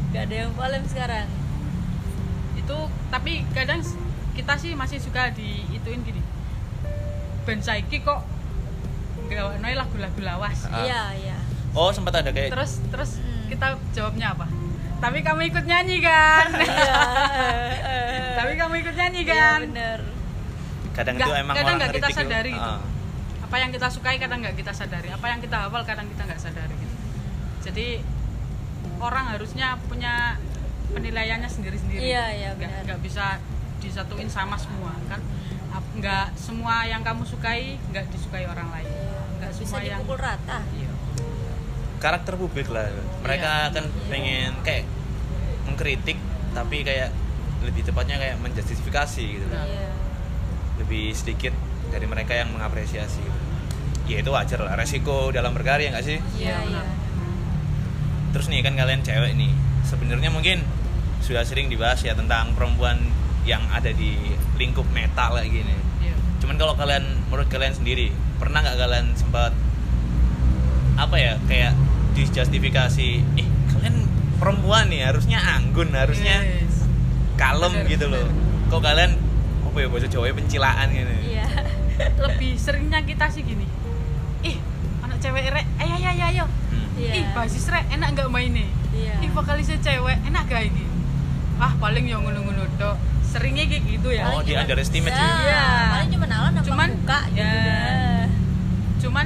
Gak 0.10 0.22
ada 0.26 0.36
yang 0.36 0.52
polem 0.58 0.82
sekarang 0.90 1.28
Itu 2.66 2.78
tapi 3.08 3.46
kadang 3.52 3.80
kita 4.34 4.54
sih 4.56 4.74
masih 4.74 4.98
suka 4.98 5.30
di 5.32 5.64
ituin 5.72 6.02
gini. 6.02 6.22
Band 7.46 7.62
saiki 7.62 8.02
kok 8.02 8.26
nggak 9.26 9.62
lagu-lagu 9.74 10.20
lawas. 10.20 10.66
Ah. 10.66 10.82
iya 10.82 11.02
iya 11.16 11.38
oh 11.72 11.90
sempat 11.90 12.16
ada 12.16 12.30
kayak 12.30 12.50
Terus 12.52 12.72
terus 12.88 13.12
Hmm. 13.18 13.46
kita 13.48 13.68
jawabnya 13.92 14.32
apa? 14.32 14.46
Tapi 14.96 15.22
kamu 15.22 15.42
ikut 15.46 15.66
nyanyi 15.66 15.98
kan? 16.00 16.48
iya 16.56 17.02
Tapi 18.40 18.52
kamu 18.56 18.74
ikut 18.82 18.96
nyanyi 18.96 19.22
iya 19.22 19.30
kan? 19.30 19.60
bener 19.64 20.00
kadang 20.96 21.20
Nggak- 21.20 21.28
itu 21.28 21.42
emang 21.44 21.56
kadang 21.56 21.76
nggak 21.76 21.92
kita 21.92 22.08
sadari 22.10 22.52
gitu. 22.52 22.72
Ah. 22.72 22.82
Apa 23.44 23.56
yang 23.60 23.70
kita 23.70 23.88
sukai 23.92 24.16
kadang 24.16 24.40
nggak 24.40 24.56
kita 24.56 24.72
sadari. 24.72 25.10
Apa 25.12 25.26
yang 25.28 25.40
kita 25.40 25.58
hafal 25.60 25.84
kadang 25.84 26.08
kita 26.08 26.24
nggak 26.24 26.40
sadari 26.40 26.74
gitu. 26.74 26.96
Jadi 27.62 27.88
orang 28.98 29.26
harusnya 29.28 29.76
punya 29.86 30.40
penilaiannya 30.88 31.48
sendiri-sendiri. 31.48 32.00
Iya, 32.00 32.25
iya, 32.32 32.50
Nggak- 32.51 32.70
benar. 32.72 32.84
nggak 32.86 33.00
bisa 33.01 33.25
disatuin 33.77 34.27
sama 34.27 34.56
semua 34.56 34.94
kan. 35.06 35.22
Nggak 35.94 36.36
semua 36.36 36.84
yang 36.84 37.01
kamu 37.01 37.24
sukai 37.24 37.80
nggak 37.89 38.06
disukai 38.10 38.44
orang 38.44 38.70
lain. 38.70 38.89
Nggak 39.38 39.51
bisa 39.54 39.63
semua 39.65 39.82
yang 39.82 40.00
dipukul 40.00 40.18
rata 40.18 40.60
Iya. 40.72 40.92
karakter 41.96 42.34
publik 42.36 42.68
lah 42.68 42.86
mereka 43.20 43.51
Iya. 43.65 43.74
kan 43.74 43.86
pengen 44.06 44.51
kayak 44.62 44.86
mengkritik 45.65 46.20
tapi 46.51 46.84
kayak 46.84 47.10
lebih 47.60 47.82
tepatnya 47.82 48.15
kayak 48.15 48.38
menjustifikasi 48.38 49.25
gitu 49.25 49.48
iya 49.50 49.89
lebih 50.77 51.10
sedikit 51.12 51.50
dari 51.88 52.06
mereka 52.06 52.36
yang 52.36 52.51
mengapresiasi 52.51 53.20
gitu. 53.20 53.39
ya 54.06 54.22
itu 54.22 54.30
wajar 54.30 54.60
lah 54.62 54.75
resiko 54.75 55.32
dalam 55.32 55.50
berkarya 55.51 55.89
nggak 55.89 56.06
sih 56.06 56.20
iya 56.38 56.62
Iya, 56.62 56.77
iya 56.77 56.84
terus 58.32 58.48
nih 58.48 58.62
kan 58.62 58.75
kalian 58.75 59.01
cewek 59.01 59.34
nih 59.34 59.50
sebenarnya 59.86 60.27
mungkin 60.27 60.65
sudah 61.22 61.42
sering 61.42 61.68
dibahas 61.68 62.01
ya 62.01 62.12
tentang 62.12 62.51
perempuan 62.51 62.98
yang 63.44 63.62
ada 63.70 63.89
di 63.89 64.18
lingkup 64.56 64.86
metal 64.89 65.34
kayak 65.36 65.50
gini 65.51 65.75
Iya. 66.01 66.15
cuman 66.39 66.56
kalau 66.56 66.74
kalian 66.74 67.01
menurut 67.24 67.48
kalian 67.48 67.72
sendiri 67.72 68.10
pernah 68.36 68.60
nggak 68.60 68.75
kalian 68.75 69.13
sempat 69.13 69.54
apa 70.96 71.15
ya 71.15 71.34
kayak 71.44 71.74
disjustifikasi 72.15 73.10
eh 73.36 73.48
kalian 73.70 73.96
perempuan 74.36 74.88
nih 74.88 75.06
harusnya 75.06 75.39
anggun 75.39 75.92
harusnya 75.92 76.42
Yes. 76.42 76.88
kalem 77.36 77.74
Bener, 77.75 77.89
gitu 77.89 78.06
loh 78.08 78.25
kok 78.65 78.82
kalian 78.82 79.12
apa 79.62 79.77
ya 79.77 79.88
bahasa 79.88 80.08
Jawa 80.08 80.32
pencilaan 80.32 80.88
gitu 80.89 81.13
iya 81.25 81.46
lebih 82.24 82.56
seringnya 82.56 83.04
kita 83.04 83.27
sih 83.27 83.44
gini 83.44 83.68
ih 84.42 84.56
anak 85.01 85.20
cewek 85.20 85.44
rek 85.48 85.65
ayo 85.77 85.94
ayo 85.96 86.10
ayo 86.12 86.25
ayo 86.27 86.46
Hmm. 86.65 86.88
Iya. 86.98 87.12
ih 87.13 87.25
basis 87.32 87.68
rek 87.68 87.86
enak 87.89 88.15
nggak 88.15 88.27
mainnya 88.27 88.65
Iya. 88.96 89.16
ih 89.20 89.30
vokalisnya 89.30 89.78
cewek 89.78 90.18
enak 90.24 90.44
gak 90.46 90.64
ini 90.66 90.84
ah 91.58 91.72
paling 91.75 92.06
yang 92.06 92.22
ngono-ngono 92.22 92.64
dok 92.75 92.96
seringnya 93.25 93.64
kayak 93.66 93.84
gitu 93.90 94.10
ya 94.10 94.24
Oh, 94.30 94.40
di 94.40 94.54
underestimate 94.54 95.12
ya, 95.12 95.20
sih. 95.20 95.32
Iya. 95.46 95.64
paling 95.90 96.10
cuma 96.10 96.25
alam 96.30 96.52
nampak 96.54 96.66
Cuman, 96.66 96.90
muka 96.94 97.20
gitu 97.30 97.40
ya. 97.42 97.52
dah. 97.62 98.25
cuman 98.98 99.25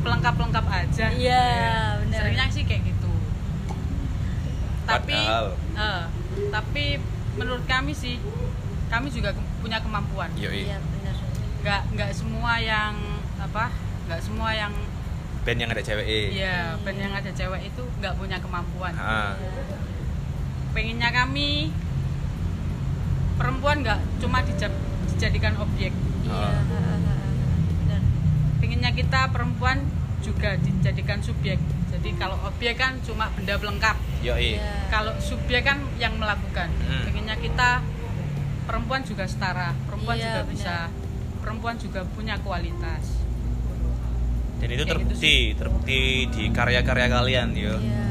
pelengkap-pelengkap 0.00 0.66
aja 0.68 1.06
Iya, 1.08 1.44
Ya, 1.46 1.78
bener. 1.96 2.16
seringnya 2.16 2.46
sih 2.50 2.62
kayak 2.62 2.82
gitu 2.84 3.10
tapi 4.84 5.16
eh, 5.16 6.02
tapi 6.50 6.84
menurut 7.34 7.64
kami 7.64 7.92
sih 7.92 8.20
kami 8.86 9.08
juga 9.08 9.32
ke- 9.32 9.48
punya 9.58 9.80
kemampuan 9.80 10.28
iya 10.36 10.76
benar 10.78 11.16
nggak 11.62 11.82
nggak 11.90 12.10
semua 12.12 12.52
yang 12.58 12.92
apa 13.38 13.72
nggak 14.04 14.20
semua 14.20 14.52
yang 14.52 14.74
band 15.44 15.58
yang 15.58 15.70
ada 15.70 15.80
cewek. 15.80 16.06
Iya, 16.32 16.80
band 16.80 16.98
yang 16.98 17.12
ada 17.12 17.30
cewek 17.30 17.60
itu 17.64 17.82
nggak 18.00 18.14
punya 18.16 18.40
kemampuan. 18.40 18.96
Ah. 18.96 19.36
Pengennya 20.72 21.12
kami 21.12 21.70
perempuan 23.34 23.82
nggak 23.82 24.00
cuma 24.18 24.40
dija- 24.40 24.72
dijadikan 25.06 25.54
objek. 25.56 25.92
iya 26.24 26.50
Pengennya 28.56 28.90
kita 28.90 29.28
perempuan 29.28 29.84
juga 30.20 30.56
dijadikan 30.56 31.20
subjek. 31.20 31.60
Jadi 31.92 32.10
kalau 32.16 32.40
objek 32.42 32.74
kan 32.74 32.96
cuma 33.04 33.28
benda 33.30 33.54
pelengkap. 33.54 33.96
Yoi. 34.20 34.56
Iya. 34.56 34.88
Kalau 34.88 35.12
subjek 35.20 35.62
kan 35.62 35.84
yang 35.94 36.16
melakukan. 36.16 36.72
Hmm. 36.80 37.04
Pengennya 37.04 37.36
kita 37.36 37.84
perempuan 38.64 39.04
juga 39.04 39.28
setara. 39.28 39.76
Perempuan 39.84 40.16
Iya, 40.16 40.24
juga 40.24 40.40
benar. 40.40 40.50
bisa. 40.50 40.76
Perempuan 41.38 41.76
juga 41.76 42.00
punya 42.08 42.40
kualitas. 42.40 43.23
Dan 44.56 44.68
itu 44.68 44.80
Kayak 44.80 44.98
gitu 45.00 45.12
terbukti, 45.12 45.34
terbukti 45.54 46.00
di 46.28 46.42
karya-karya 46.50 47.06
kalian 47.08 47.48
yo. 47.52 47.74
iya 47.76 48.02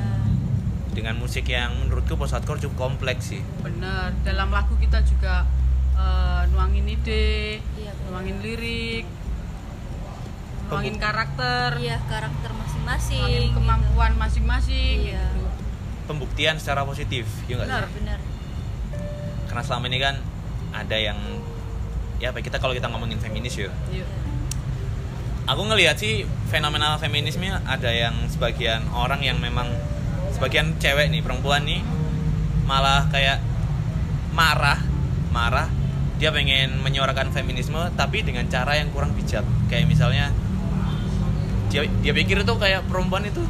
Dengan 0.89 1.17
musik 1.17 1.47
yang 1.47 1.73
menurutku 1.79 2.13
post 2.13 2.31
hardcore 2.31 2.59
cukup 2.59 2.77
kompleks 2.89 3.31
sih. 3.31 3.41
Bener. 3.59 4.13
Dalam 4.21 4.49
lagu 4.49 4.77
kita 4.77 5.01
juga 5.01 5.41
eh, 5.93 6.43
nuangin 6.49 6.85
ide, 6.85 7.57
Iya, 7.73 7.91
benar. 7.91 8.09
nuangin 8.11 8.37
lirik, 8.39 9.05
nuangin 10.65 10.97
karakter, 10.97 11.69
iya 11.77 11.97
karakter 12.03 12.49
masing-masing 12.51 13.19
nuangin 13.19 13.43
gitu. 13.43 13.55
kemampuan 13.57 14.11
masing-masing. 14.15 14.97
Iya. 15.07 15.25
gitu. 15.29 15.49
Pembuktian 16.03 16.55
secara 16.57 16.83
positif, 16.83 17.25
ya 17.43 17.55
nggak 17.55 17.67
Benar. 17.67 17.83
sih? 17.83 17.93
benar 17.97 18.19
Karena 19.45 19.61
selama 19.63 19.85
ini 19.87 19.97
kan 19.97 20.15
ada 20.71 20.97
yang 20.99 21.17
ya 22.17 22.29
apa 22.29 22.39
kita 22.39 22.57
kalau 22.57 22.73
kita 22.73 22.87
ngomongin 22.87 23.17
feminis 23.17 23.53
ya. 23.55 23.69
Iya. 23.87 24.05
Aku 25.43 25.67
ngelihat 25.67 25.99
sih 25.99 26.23
fenomena 26.47 26.95
feminisme 26.95 27.51
ada 27.67 27.91
yang 27.91 28.15
sebagian 28.31 28.87
orang 28.95 29.19
yang 29.19 29.43
memang 29.43 29.67
sebagian 30.31 30.79
cewek 30.79 31.11
nih 31.11 31.19
perempuan 31.19 31.67
nih 31.67 31.83
malah 32.63 33.11
kayak 33.11 33.43
marah 34.31 34.79
marah. 35.35 35.67
Dia 36.15 36.31
pengen 36.31 36.79
menyuarakan 36.79 37.35
feminisme 37.35 37.75
tapi 37.99 38.23
dengan 38.23 38.47
cara 38.47 38.79
yang 38.79 38.87
kurang 38.95 39.11
bijak. 39.19 39.43
Kayak 39.67 39.91
misalnya 39.91 40.31
dia 41.67 41.83
dia 41.99 42.13
pikir 42.15 42.39
itu 42.39 42.53
kayak 42.55 42.87
perempuan 42.87 43.27
itu 43.27 43.43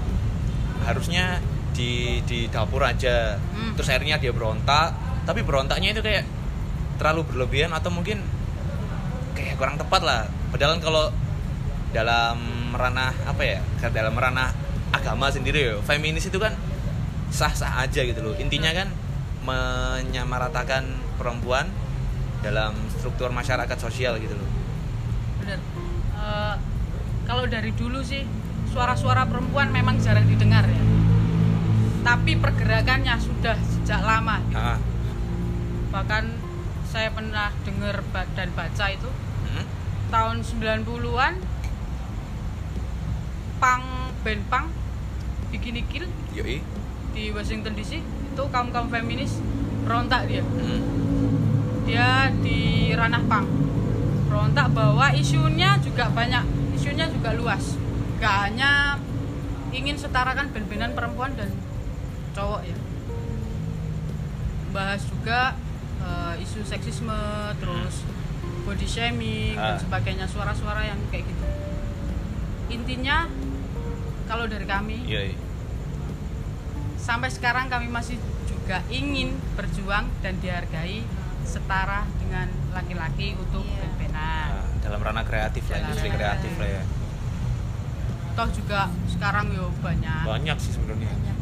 harusnya 0.89 1.37
di 1.77 2.25
di 2.25 2.49
dapur 2.49 2.81
aja. 2.81 3.37
Hmm. 3.53 3.77
terus 3.77 3.93
akhirnya 3.93 4.17
dia 4.17 4.33
berontak 4.33 4.97
tapi 5.29 5.45
berontaknya 5.45 5.93
itu 5.93 6.01
kayak 6.01 6.25
terlalu 6.97 7.21
berlebihan 7.29 7.69
atau 7.69 7.93
mungkin 7.93 8.17
kayak 9.37 9.61
kurang 9.61 9.77
tepat 9.77 10.01
lah. 10.01 10.21
Padahal 10.49 10.81
kalau 10.81 11.13
dalam 11.93 12.37
ranah 12.73 13.13
apa 13.29 13.43
ya? 13.45 13.59
Ke 13.79 13.93
dalam 13.93 14.17
ranah 14.17 14.51
agama 14.93 15.29
sendiri 15.33 15.73
ya 15.73 15.75
feminis 15.81 16.29
itu 16.29 16.37
kan 16.37 16.53
sah-sah 17.33 17.85
aja 17.85 18.01
gitu 18.03 18.21
loh. 18.21 18.33
Intinya 18.37 18.73
kan 18.73 18.89
menyamaratakan 19.43 20.85
perempuan 21.17 21.69
dalam 22.43 22.75
struktur 22.93 23.31
masyarakat 23.31 23.77
sosial 23.79 24.19
gitu 24.19 24.35
loh. 24.35 24.49
Bener. 25.41 25.59
Eh, 26.17 26.55
kalau 27.23 27.47
dari 27.47 27.71
dulu 27.73 28.03
sih 28.03 28.27
suara-suara 28.69 29.25
perempuan 29.25 29.71
memang 29.71 29.97
jarang 30.01 30.27
didengar 30.27 30.65
ya. 30.67 30.83
Tapi 32.03 32.35
pergerakannya 32.35 33.15
sudah 33.17 33.55
sejak 33.63 34.03
lama 34.03 34.43
gitu. 34.51 34.59
ah. 34.59 34.79
Bahkan 35.93 36.23
saya 36.93 37.09
pernah 37.09 37.49
dengar 37.65 38.05
dan 38.37 38.49
baca 38.53 38.85
itu 38.91 39.09
hmm? 39.49 39.65
tahun 40.13 40.45
90-an 40.45 41.33
pang 43.63 44.11
band 44.27 44.43
pang 44.51 44.67
Bikini 45.47 45.87
Kill 45.87 46.03
yoi. 46.35 46.59
di 47.15 47.31
Washington 47.31 47.71
DC 47.71 48.03
itu 48.03 48.43
kaum 48.51 48.75
kaum 48.75 48.91
feminis 48.91 49.39
berontak 49.87 50.27
dia. 50.27 50.43
Hmm. 50.43 50.81
dia 51.83 52.27
di 52.43 52.91
ranah 52.91 53.23
pang 53.23 53.47
berontak 54.27 54.67
bahwa 54.71 55.13
isunya 55.13 55.79
juga 55.79 56.11
banyak 56.11 56.43
isunya 56.73 57.07
juga 57.07 57.31
luas. 57.31 57.79
Gak 58.19 58.51
hanya 58.51 58.99
ingin 59.71 59.95
setarakan 59.95 60.51
band-bandan 60.51 60.91
perempuan 60.91 61.31
dan 61.35 61.47
cowok 62.33 62.67
ya. 62.67 62.77
Bahas 64.73 65.05
juga 65.05 65.55
eh, 66.01 66.43
isu 66.43 66.65
seksisme 66.65 67.15
terus 67.61 68.03
body 68.63 68.87
shaming 68.87 69.55
dan 69.55 69.75
Ah. 69.75 69.79
sebagainya 69.79 70.27
suara-suara 70.27 70.83
yang 70.83 70.99
kayak 71.07 71.23
gitu. 71.23 71.45
Intinya 72.71 73.29
kalau 74.33 74.49
dari 74.49 74.65
kami 74.65 74.97
yoi 75.05 75.37
sampai 76.97 77.29
sekarang 77.29 77.69
kami 77.69 77.85
masih 77.85 78.17
juga 78.49 78.81
ingin 78.89 79.29
berjuang 79.53 80.09
dan 80.25 80.41
dihargai 80.41 81.05
setara 81.45 82.09
dengan 82.17 82.49
laki-laki 82.73 83.37
untuk 83.37 83.61
Iya. 83.61 83.77
band-bandan. 83.77 84.47
Nah, 84.49 84.65
dalam 84.81 84.99
ranah 85.03 85.21
kreatif 85.21 85.61
lah 85.63 85.77
Dalam 85.77 85.85
industri 85.85 86.09
ranah 86.09 86.17
kreatif 86.17 86.51
lah 86.57 86.69
ya 86.71 86.83
Toh 88.33 88.49
juga 88.49 88.79
sekarang 89.05 89.53
yo 89.53 89.69
banyak 89.77 90.25
banyak 90.25 90.57
sih 90.57 90.71
sebenarnya 90.73 91.13
banyak 91.13 91.37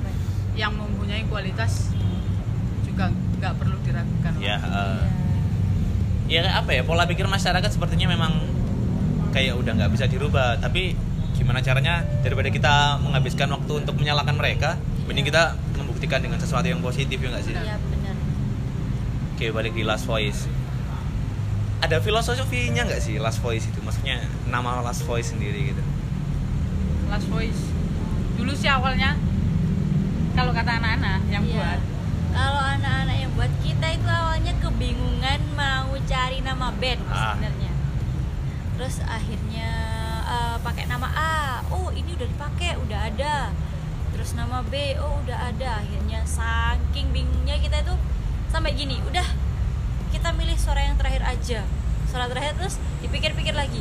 yang 0.60 0.76
mempunyai 0.76 1.24
kualitas 1.32 1.96
juga 2.84 3.08
nggak 3.40 3.54
perlu 3.56 3.80
diragukan. 3.80 4.36
ya 4.36 4.60
lagi. 4.60 4.68
eh, 4.68 5.04
ya 6.28 6.40
kayak 6.44 6.56
apa 6.60 6.72
ya 6.76 6.84
pola 6.84 7.08
pikir 7.08 7.24
masyarakat 7.24 7.72
sepertinya 7.72 8.12
memang 8.12 8.36
kayak 9.32 9.56
udah 9.56 9.80
nggak 9.80 9.92
bisa 9.96 10.12
dirubah 10.12 10.60
tapi 10.60 10.92
gimana 11.42 11.58
caranya 11.60 12.06
daripada 12.22 12.48
kita 12.48 12.74
menghabiskan 13.02 13.50
waktu 13.50 13.82
untuk 13.82 13.98
menyalahkan 13.98 14.38
mereka 14.38 14.78
mending 15.10 15.26
kita 15.26 15.58
membuktikan 15.74 16.22
dengan 16.22 16.38
sesuatu 16.38 16.64
yang 16.64 16.80
positif 16.80 17.18
ya 17.18 17.34
nggak 17.34 17.44
sih? 17.44 17.52
Iya 17.52 17.82
benar. 17.82 18.16
Oke 19.34 19.50
balik 19.50 19.74
di 19.74 19.82
Last 19.82 20.06
Voice. 20.06 20.46
Ada 21.82 21.98
filosofinya 21.98 22.86
nggak 22.86 23.02
sih 23.02 23.18
Last 23.18 23.42
Voice 23.42 23.66
itu? 23.66 23.82
Maksudnya 23.82 24.22
nama 24.46 24.86
Last 24.86 25.02
Voice 25.02 25.34
sendiri 25.34 25.74
gitu. 25.74 25.82
Last 27.10 27.26
Voice. 27.26 27.58
Dulu 28.38 28.54
sih 28.54 28.70
awalnya 28.70 29.18
kalau 30.32 30.54
kata 30.54 30.78
anak-anak 30.78 31.26
yang 31.28 31.44
Iya. 31.44 31.58
buat. 31.58 31.80
Kalau 32.32 32.64
anak-anak 32.64 33.18
yang 33.18 33.32
buat 33.34 33.52
kita 33.60 33.88
itu 33.92 34.08
awalnya 34.08 34.54
kebingungan 34.62 35.42
mau 35.52 35.90
cari 36.06 36.40
nama 36.40 36.70
band 36.72 37.02
Ah. 37.10 37.34
sebenarnya. 37.36 37.74
Terus 38.78 38.96
akhirnya 39.04 39.70
eh, 40.32 40.58
pakai 40.60 40.86
nama 40.86 41.08
A. 41.08 41.36
Oh 41.70 41.92
ini 41.92 42.14
udah 42.14 42.26
dipakai 42.26 42.80
udah 42.80 43.00
ada. 43.06 43.36
Terus 44.12 44.32
nama 44.34 44.64
B 44.64 44.74
oh 44.98 45.20
udah 45.20 45.50
ada. 45.50 45.70
Akhirnya 45.78 46.24
saking 46.24 47.12
bingungnya 47.12 47.58
kita 47.58 47.82
itu 47.82 47.96
sampai 48.48 48.72
gini 48.72 49.00
udah 49.02 49.28
kita 50.10 50.32
milih 50.32 50.56
suara 50.56 50.82
yang 50.82 50.96
terakhir 50.96 51.24
aja. 51.26 51.60
Suara 52.06 52.28
terakhir 52.28 52.56
terus 52.56 52.76
dipikir-pikir 53.00 53.52
lagi. 53.54 53.80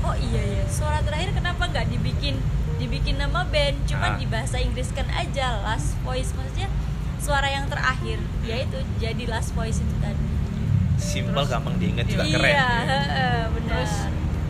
Oh 0.00 0.14
iya 0.14 0.38
ya 0.40 0.64
suara 0.68 0.98
terakhir 1.00 1.30
kenapa 1.32 1.62
nggak 1.64 1.86
dibikin 1.88 2.38
dibikin 2.76 3.18
nama 3.18 3.42
band? 3.44 3.82
Cuman 3.84 4.14
Ah. 4.14 4.16
di 4.16 4.26
bahasa 4.26 4.58
Inggris 4.58 4.90
kan 4.90 5.06
aja 5.08 5.58
last 5.60 5.98
voice. 6.00 6.30
Maksudnya 6.32 6.70
suara 7.18 7.46
yang 7.46 7.66
terakhir 7.66 8.18
yaitu 8.42 8.78
jadi 8.96 9.24
last 9.26 9.50
voice 9.52 9.78
itu 9.78 9.94
tadi. 9.98 10.26
Simpel 10.96 11.34
Terus- 11.36 11.50
gampang 11.52 11.74
diingat 11.78 12.06
juga 12.06 12.22
Iya. 12.24 12.34
keren. 12.34 12.50
iya 12.50 12.68
heeh, 12.90 13.38
benar. 13.52 13.70
Terus 13.72 13.94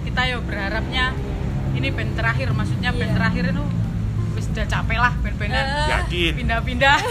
kita 0.02 0.20
yo 0.26 0.38
berharapnya 0.40 1.04
ini 1.78 1.88
band 1.88 2.12
terakhir 2.12 2.48
maksudnya 2.50 2.90
band 2.90 3.06
Iya. 3.06 3.16
terakhir 3.16 3.44
itu 3.48 3.64
wis 4.34 4.46
udah 4.48 4.66
capek 4.66 4.98
lah 4.98 5.12
band-bandan. 5.16 5.64
Eh. 5.64 5.86
yakin. 5.88 6.32
Pindah-pindah. 6.36 6.98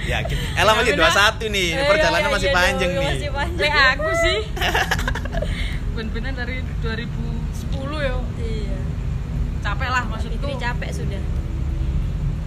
Yakin. 0.00 0.38
Ella 0.58 0.72
masih 0.74 0.96
Benar-benar. 0.96 1.38
21 1.38 1.54
nih. 1.54 1.68
Eh, 1.70 1.86
perjalanan 1.86 2.18
iya, 2.20 2.32
masih 2.32 2.48
iya, 2.48 2.56
panjang 2.56 2.90
iya, 2.90 2.98
nih. 2.98 3.10
masih 3.14 3.30
panjang. 3.30 3.62
Lek 3.62 3.74
aku 3.86 4.10
sih. 4.16 4.38
Band-bandan 5.94 6.34
dari 6.34 6.56
2010 6.80 7.78
yo. 8.00 8.16
Iya. 8.36 8.78
Capek 9.60 9.88
lah 9.88 10.02
maksudku. 10.04 10.34
Fitri 10.40 10.56
capek 10.56 10.90
sudah. 10.90 11.22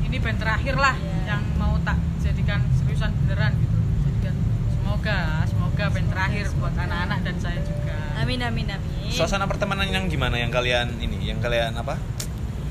Ini 0.04 0.17
band 0.19 0.38
terakhir 0.38 0.76
lah 0.76 0.96
Iya. 0.98 1.15
yang 1.30 1.43
mau 1.56 1.80
tak 1.80 1.96
jadikan 2.19 2.60
seriusan 2.76 3.15
beneran 3.24 3.54
gitu. 3.56 3.78
Jadikan 4.04 4.36
semoga 4.69 5.19
semoga 5.46 5.86
band 5.88 6.08
terakhir 6.10 6.46
buat 6.58 6.74
anak-anak 6.76 7.19
dan 7.24 7.36
saya 7.39 7.60
juga 7.62 7.98
amin 8.24 8.40
amin 8.40 8.68
amin. 8.72 9.12
Suasana 9.12 9.46
pertemanan 9.46 9.92
yang 9.92 10.08
gimana? 10.08 10.40
Yang 10.40 10.56
kalian 10.56 10.88
ini 11.04 11.28
yang 11.28 11.44
kalian 11.44 11.76
apa? 11.76 12.00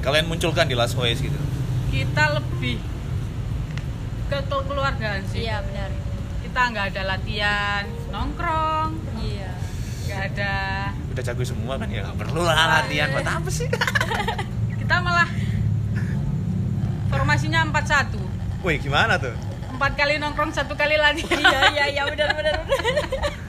Kalian 0.00 0.26
munculkan 0.26 0.64
di 0.66 0.74
Last 0.74 0.96
Voice 0.96 1.20
gitu? 1.20 1.36
Kita 1.92 2.40
lebih 2.40 2.80
ke 4.32 4.38
kekeluargaan 4.48 5.22
sih. 5.28 5.44
Iya 5.44 5.60
benar. 5.60 5.92
Kita 6.40 6.60
nggak 6.72 6.86
ada 6.96 7.02
latihan 7.04 7.84
nongkrong. 8.08 8.90
Iya. 9.20 9.52
Nggak 10.08 10.20
ada. 10.32 10.54
Udah 11.12 11.22
jago 11.22 11.42
semua 11.44 11.74
kan 11.76 11.88
ya? 11.92 12.00
Nggak 12.08 12.16
perlu 12.24 12.40
lah 12.42 12.80
latihan. 12.80 13.12
Buat 13.12 13.28
apa 13.28 13.50
sih? 13.52 13.68
Kita 14.80 14.94
malah 15.04 15.28
formasinya 17.12 17.60
4-1 17.68 18.64
woi 18.64 18.78
gimana 18.78 19.18
tuh? 19.18 19.34
Empat 19.74 19.98
kali 19.98 20.16
nongkrong 20.16 20.54
satu 20.54 20.78
kali 20.78 20.96
latihan. 20.96 21.38
Iya 21.38 21.60
iya 21.76 21.84
iya. 21.92 22.02
Benar 22.08 22.30
benar 22.34 22.54
benar 22.64 23.32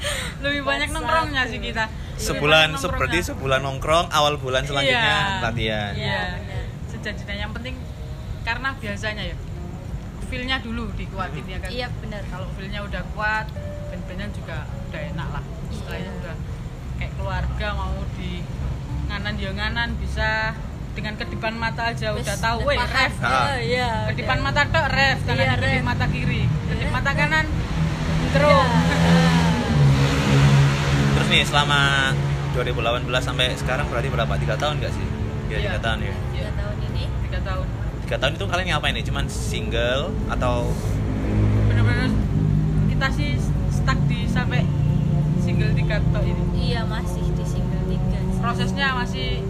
lebih 0.44 0.62
banyak 0.62 0.88
nongkrongnya 0.88 1.42
sih 1.46 1.58
kita 1.58 1.84
Lebih 1.86 2.20
sebulan 2.22 2.68
seperti 2.74 3.18
sebulan 3.24 3.60
nongkrong 3.60 4.06
awal 4.08 4.36
bulan 4.36 4.62
selanjutnya 4.62 5.16
Iya. 5.16 5.42
latihan 5.42 5.92
iya 5.92 6.02
Iya, 6.06 6.20
benar. 6.38 6.64
sejajarnya 6.88 7.36
yang 7.38 7.52
penting 7.52 7.74
karena 8.42 8.68
biasanya 8.74 9.22
ya 9.24 9.36
feelnya 10.24 10.56
dulu 10.58 10.90
dikuatin 10.92 11.44
ya 11.44 11.58
kan 11.58 11.68
iya 11.68 11.86
benar 11.96 12.22
kalau 12.26 12.46
feelnya 12.52 12.80
udah 12.80 13.02
kuat 13.12 13.46
band-bandan 13.86 14.30
juga 14.32 14.58
udah 14.86 15.00
enak 15.06 15.28
lah 15.30 15.44
Iya. 15.88 16.10
udah 16.12 16.36
kayak 16.96 17.12
keluarga 17.14 17.66
mau 17.74 17.94
di 18.14 18.42
nganan 19.06 19.34
ya 19.36 19.50
nganan 19.50 19.94
bisa 19.96 20.50
dengan 20.92 21.14
kedipan 21.14 21.54
mata 21.54 21.92
aja 21.92 22.10
Wes, 22.10 22.24
udah 22.24 22.36
tahu 22.38 22.58
weh 22.64 22.80
ref 22.80 23.14
Ah. 23.20 23.52
Oh, 23.52 23.58
iya 23.60 24.08
kedipan 24.08 24.40
udah. 24.40 24.46
mata 24.48 24.62
tok 24.66 24.86
ref 24.88 25.18
kanan 25.22 25.42
Iya, 25.42 25.54
kedip 25.54 25.68
ref. 25.74 25.84
mata 25.84 26.06
kiri 26.08 26.42
kedip 26.66 26.80
Iya. 26.82 26.90
mata 26.90 27.10
kanan 27.12 27.46
Iya. 27.46 28.24
intro 28.24 28.56
terus 31.26 31.42
nih 31.42 31.50
selama 31.50 32.14
2018 32.54 33.10
sampai 33.18 33.50
sekarang 33.58 33.90
berarti 33.90 34.14
berapa? 34.14 34.30
Tiga 34.38 34.54
tahun 34.54 34.78
gak 34.78 34.94
sih? 34.94 35.02
Ya 35.50 35.58
Iya. 35.58 35.74
tiga 35.74 35.78
tahun 35.82 35.98
ya. 35.98 36.06
Iya, 36.06 36.14
tiga 36.22 36.50
tahun 36.54 36.76
ini. 36.86 37.04
Tiga 37.26 37.40
tahun. 37.42 37.66
Tiga 38.06 38.16
tahun 38.22 38.32
itu 38.38 38.44
kalian 38.46 38.66
ngapain 38.70 38.94
nih? 38.94 39.04
Cuman 39.10 39.24
single 39.26 40.14
atau 40.30 40.70
bener-bener 41.66 42.14
kita 42.86 43.06
sih 43.10 43.42
stuck 43.74 43.98
di 44.06 44.30
sampai 44.30 44.62
single 45.42 45.74
tiga 45.74 45.98
tok 46.14 46.22
ini. 46.22 46.42
Iya 46.62 46.86
masih 46.86 47.26
di 47.34 47.42
single 47.42 47.82
tiga 47.90 48.18
sih. 48.22 48.38
prosesnya 48.38 48.94
masih 48.94 49.42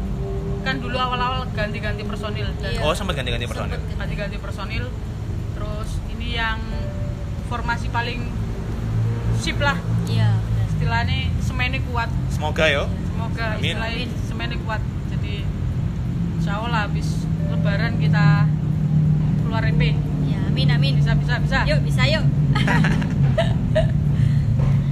kan 0.64 0.80
dulu 0.80 0.96
awal-awal 0.96 1.44
ganti-ganti 1.52 2.08
personil 2.08 2.56
dan 2.56 2.72
Iya. 2.72 2.80
oh 2.88 2.96
sempat 2.96 3.20
ganti-ganti 3.20 3.44
personil? 3.44 3.76
ganti-ganti 4.00 4.36
personil. 4.40 4.84
Terus 5.52 5.90
ini 6.08 6.40
yang 6.40 6.56
formasi 7.52 7.92
paling 7.92 8.32
sip 9.36 9.60
lah. 9.60 9.76
Iya 10.08 10.45
istilahnya 10.87 11.35
semennya 11.42 11.81
kuat. 11.90 12.07
Semoga 12.31 12.64
yo 12.70 12.87
semoga 12.87 13.59
Amin. 13.59 13.75
istilahnya 13.75 14.07
semennya 14.31 14.59
kuat. 14.62 14.79
Jadi 15.11 15.42
insya 16.38 16.62
Allah 16.62 16.87
habis 16.87 17.27
lebaran 17.51 17.99
kita 17.99 18.46
keluar 19.42 19.66
EP 19.66 19.83
ya 20.31 20.38
amin 20.46 20.68
amin. 20.70 20.94
Bisa 21.03 21.18
bisa 21.18 21.42
bisa. 21.42 21.59
Yuk 21.66 21.83
bisa 21.83 22.07
yuk. 22.07 22.22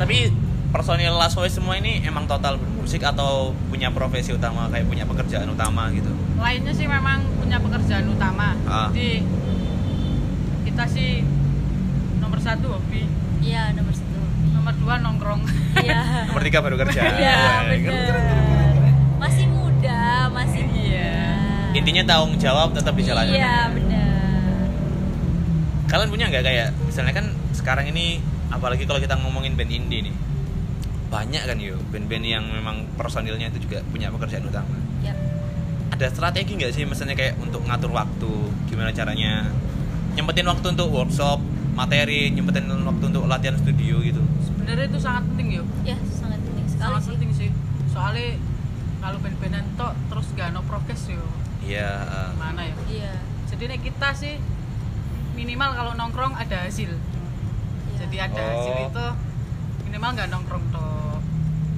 Tapi 0.02 0.34
personil 0.74 1.14
Last 1.14 1.38
Voice 1.38 1.54
semua 1.54 1.78
ini 1.78 2.02
emang 2.02 2.26
total 2.26 2.58
bermusik 2.58 3.06
atau 3.06 3.54
punya 3.70 3.94
profesi 3.94 4.34
utama 4.34 4.66
kayak 4.74 4.90
punya 4.90 5.06
pekerjaan 5.06 5.46
utama 5.46 5.94
gitu? 5.94 6.10
Lainnya 6.42 6.74
sih 6.74 6.90
memang 6.90 7.22
punya 7.38 7.62
pekerjaan 7.62 8.10
utama. 8.10 8.58
Ah. 8.66 8.90
jadi 8.90 9.22
kita 10.66 10.90
sih 10.90 11.22
nomor 12.18 12.42
satu 12.42 12.82
hobi. 12.82 13.06
Iya 13.46 13.70
nomor 13.78 13.94
satu 13.94 14.03
nomor 14.64 14.80
dua 14.80 14.94
nongkrong 14.98 15.42
iya 15.76 16.00
Nomor 16.32 16.40
tiga 16.42 16.58
baru 16.58 16.76
kerja. 16.78 17.00
iya 17.12 17.36
bener 17.68 18.16
masih 19.20 19.44
muda 19.46 20.00
masih 20.32 20.64
Iya. 20.64 21.12
muda 21.68 21.76
Intinya 21.76 22.02
tanggung 22.06 22.38
jawab 22.38 22.72
tetap 22.72 22.96
dijalankan. 22.96 23.28
iya 23.30 23.68
bener 23.68 24.08
Kalian 25.84 26.08
punya 26.08 26.26
nggak 26.26 26.42
kayak 26.42 26.68
misalnya 26.82 27.12
kan 27.12 27.26
sekarang 27.52 27.86
ini 27.86 28.24
apalagi 28.48 28.82
kalau 28.82 28.96
kita 28.98 29.14
ngomongin 29.16 29.52
band 29.52 29.68
indie 29.68 30.00
nih 30.02 30.16
banyak 31.06 31.44
kan 31.44 31.60
yuk 31.60 31.78
band-band 31.92 32.24
yang 32.24 32.42
memang 32.42 32.88
personilnya 32.96 33.46
itu 33.46 33.62
juga 33.62 33.78
punya 33.86 34.10
pekerjaan 34.10 34.42
utama. 34.42 34.74
Yap. 34.98 35.14
Ada 35.92 36.10
strategi 36.10 36.56
nggak 36.56 36.72
sih 36.72 36.82
misalnya 36.82 37.14
kayak 37.14 37.38
untuk 37.38 37.62
ngatur 37.62 37.92
waktu 37.92 38.32
gimana 38.66 38.90
caranya 38.90 39.46
nyempetin 40.16 40.42
waktu 40.42 40.66
untuk 40.72 40.90
workshop 40.90 41.38
materi 41.74 42.30
nyempetin 42.30 42.66
waktu 42.66 43.04
untuk 43.04 43.26
latihan 43.26 43.54
studio 43.54 43.98
gitu 44.00 44.18
sebenarnya 44.64 44.88
itu 44.88 44.96
sangat 44.98 45.22
penting 45.28 45.48
yuk 45.52 45.66
ya 45.84 45.96
sangat 46.08 46.40
penting 46.40 46.64
sekali 46.64 46.80
sangat 46.88 47.02
sih. 47.04 47.10
penting 47.12 47.30
sih. 47.36 47.50
Soalnya 47.92 48.28
kalau 48.98 49.18
band-bandan 49.20 49.64
tok 49.76 49.92
terus 50.08 50.26
gak 50.32 50.48
no 50.50 50.64
progres 50.64 51.04
yo. 51.06 51.20
Iya 51.60 51.90
eh, 52.00 52.30
mana 52.40 52.64
ya 52.64 52.76
iya. 52.88 53.12
Jadi 53.44 53.68
nek 53.68 53.84
kita 53.84 54.08
sih 54.16 54.40
minimal 55.36 55.70
kalau 55.76 55.92
nongkrong 55.92 56.32
ada 56.32 56.64
hasil. 56.64 56.96
Iya. 56.96 57.96
jadi 58.00 58.16
ada 58.24 58.40
Oh. 58.40 58.48
hasil 58.56 58.74
itu 58.88 59.06
minimal 59.84 60.10
nggak 60.16 60.28
nongkrong 60.32 60.64
toh 60.72 61.20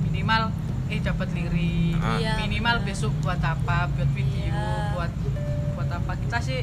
minimal 0.07 0.43
eh 0.87 1.03
dapat 1.03 1.29
lirik. 1.35 1.99
Ah. 1.99 2.23
Iya, 2.23 2.33
minimal 2.39 2.79
benar. 2.79 2.87
besok 2.87 3.13
buat 3.21 3.43
apa 3.43 3.91
buat 3.91 4.11
video 4.15 4.47
Iya. 4.47 4.95
buat 4.95 5.11
buat 5.75 5.91
apa. 5.91 6.13
Kita 6.23 6.39
sih 6.39 6.63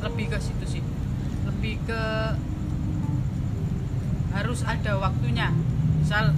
lebih 0.00 0.32
ke 0.32 0.40
situ 0.40 0.64
sih. 0.66 0.82
Lebih 1.44 1.76
ke 1.84 2.02
harus 4.34 4.60
ada 4.62 4.92
waktunya. 4.98 5.50
Misal 6.00 6.34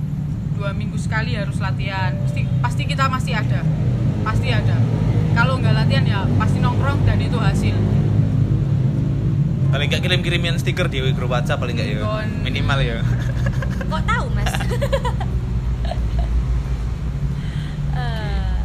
dua 0.56 0.72
minggu 0.72 0.96
sekali 0.96 1.36
harus 1.36 1.58
latihan. 1.58 2.16
Pasti 2.24 2.42
pasti 2.60 2.82
kita 2.84 3.08
masih 3.08 3.36
ada. 3.36 3.60
Pasti 4.22 4.48
ada. 4.52 4.76
Kalau 5.32 5.56
nggak 5.58 5.74
latihan 5.74 6.04
ya 6.04 6.20
pasti 6.36 6.60
nongkrong 6.60 7.08
dan 7.08 7.18
itu 7.20 7.38
hasil. 7.40 7.76
Paling 9.72 9.88
nggak 9.88 10.02
kirim-kirimin 10.04 10.60
stiker 10.60 10.92
di 10.92 11.00
grup 11.16 11.32
WhatsApp 11.32 11.56
paling 11.56 11.76
nggak 11.76 11.88
ya. 11.96 12.04
Minimal 12.44 12.78
ya. 12.84 12.96
Kok 13.90 14.02
tahu 14.04 14.26
mas? 14.32 14.52
Eh, 17.92 18.56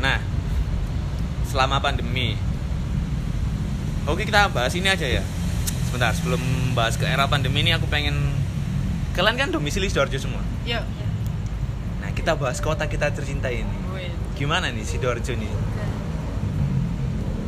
Nah, 0.00 0.16
selama 1.44 1.76
pandemi, 1.76 2.40
oke 4.08 4.24
kita 4.24 4.48
bahas 4.48 4.72
ini 4.72 4.88
aja 4.88 5.04
ya. 5.04 5.20
Sebentar, 5.88 6.12
sebelum 6.12 6.40
bahas 6.72 6.94
ke 6.94 7.02
era 7.02 7.24
pandemi 7.24 7.64
ini 7.64 7.72
aku 7.72 7.88
pengen 7.88 8.12
kalian 9.12 9.34
kan 9.34 9.48
domisili 9.48 9.88
Sidoarjo 9.88 10.20
semua. 10.20 10.44
ya 10.62 10.84
Nah, 11.98 12.12
kita 12.12 12.36
bahas 12.36 12.60
kota 12.60 12.84
kita 12.84 13.08
tercinta 13.10 13.48
ini. 13.48 13.66
Gimana 14.36 14.68
nih 14.68 14.84
Sidoarjo 14.84 15.32
nih? 15.32 15.50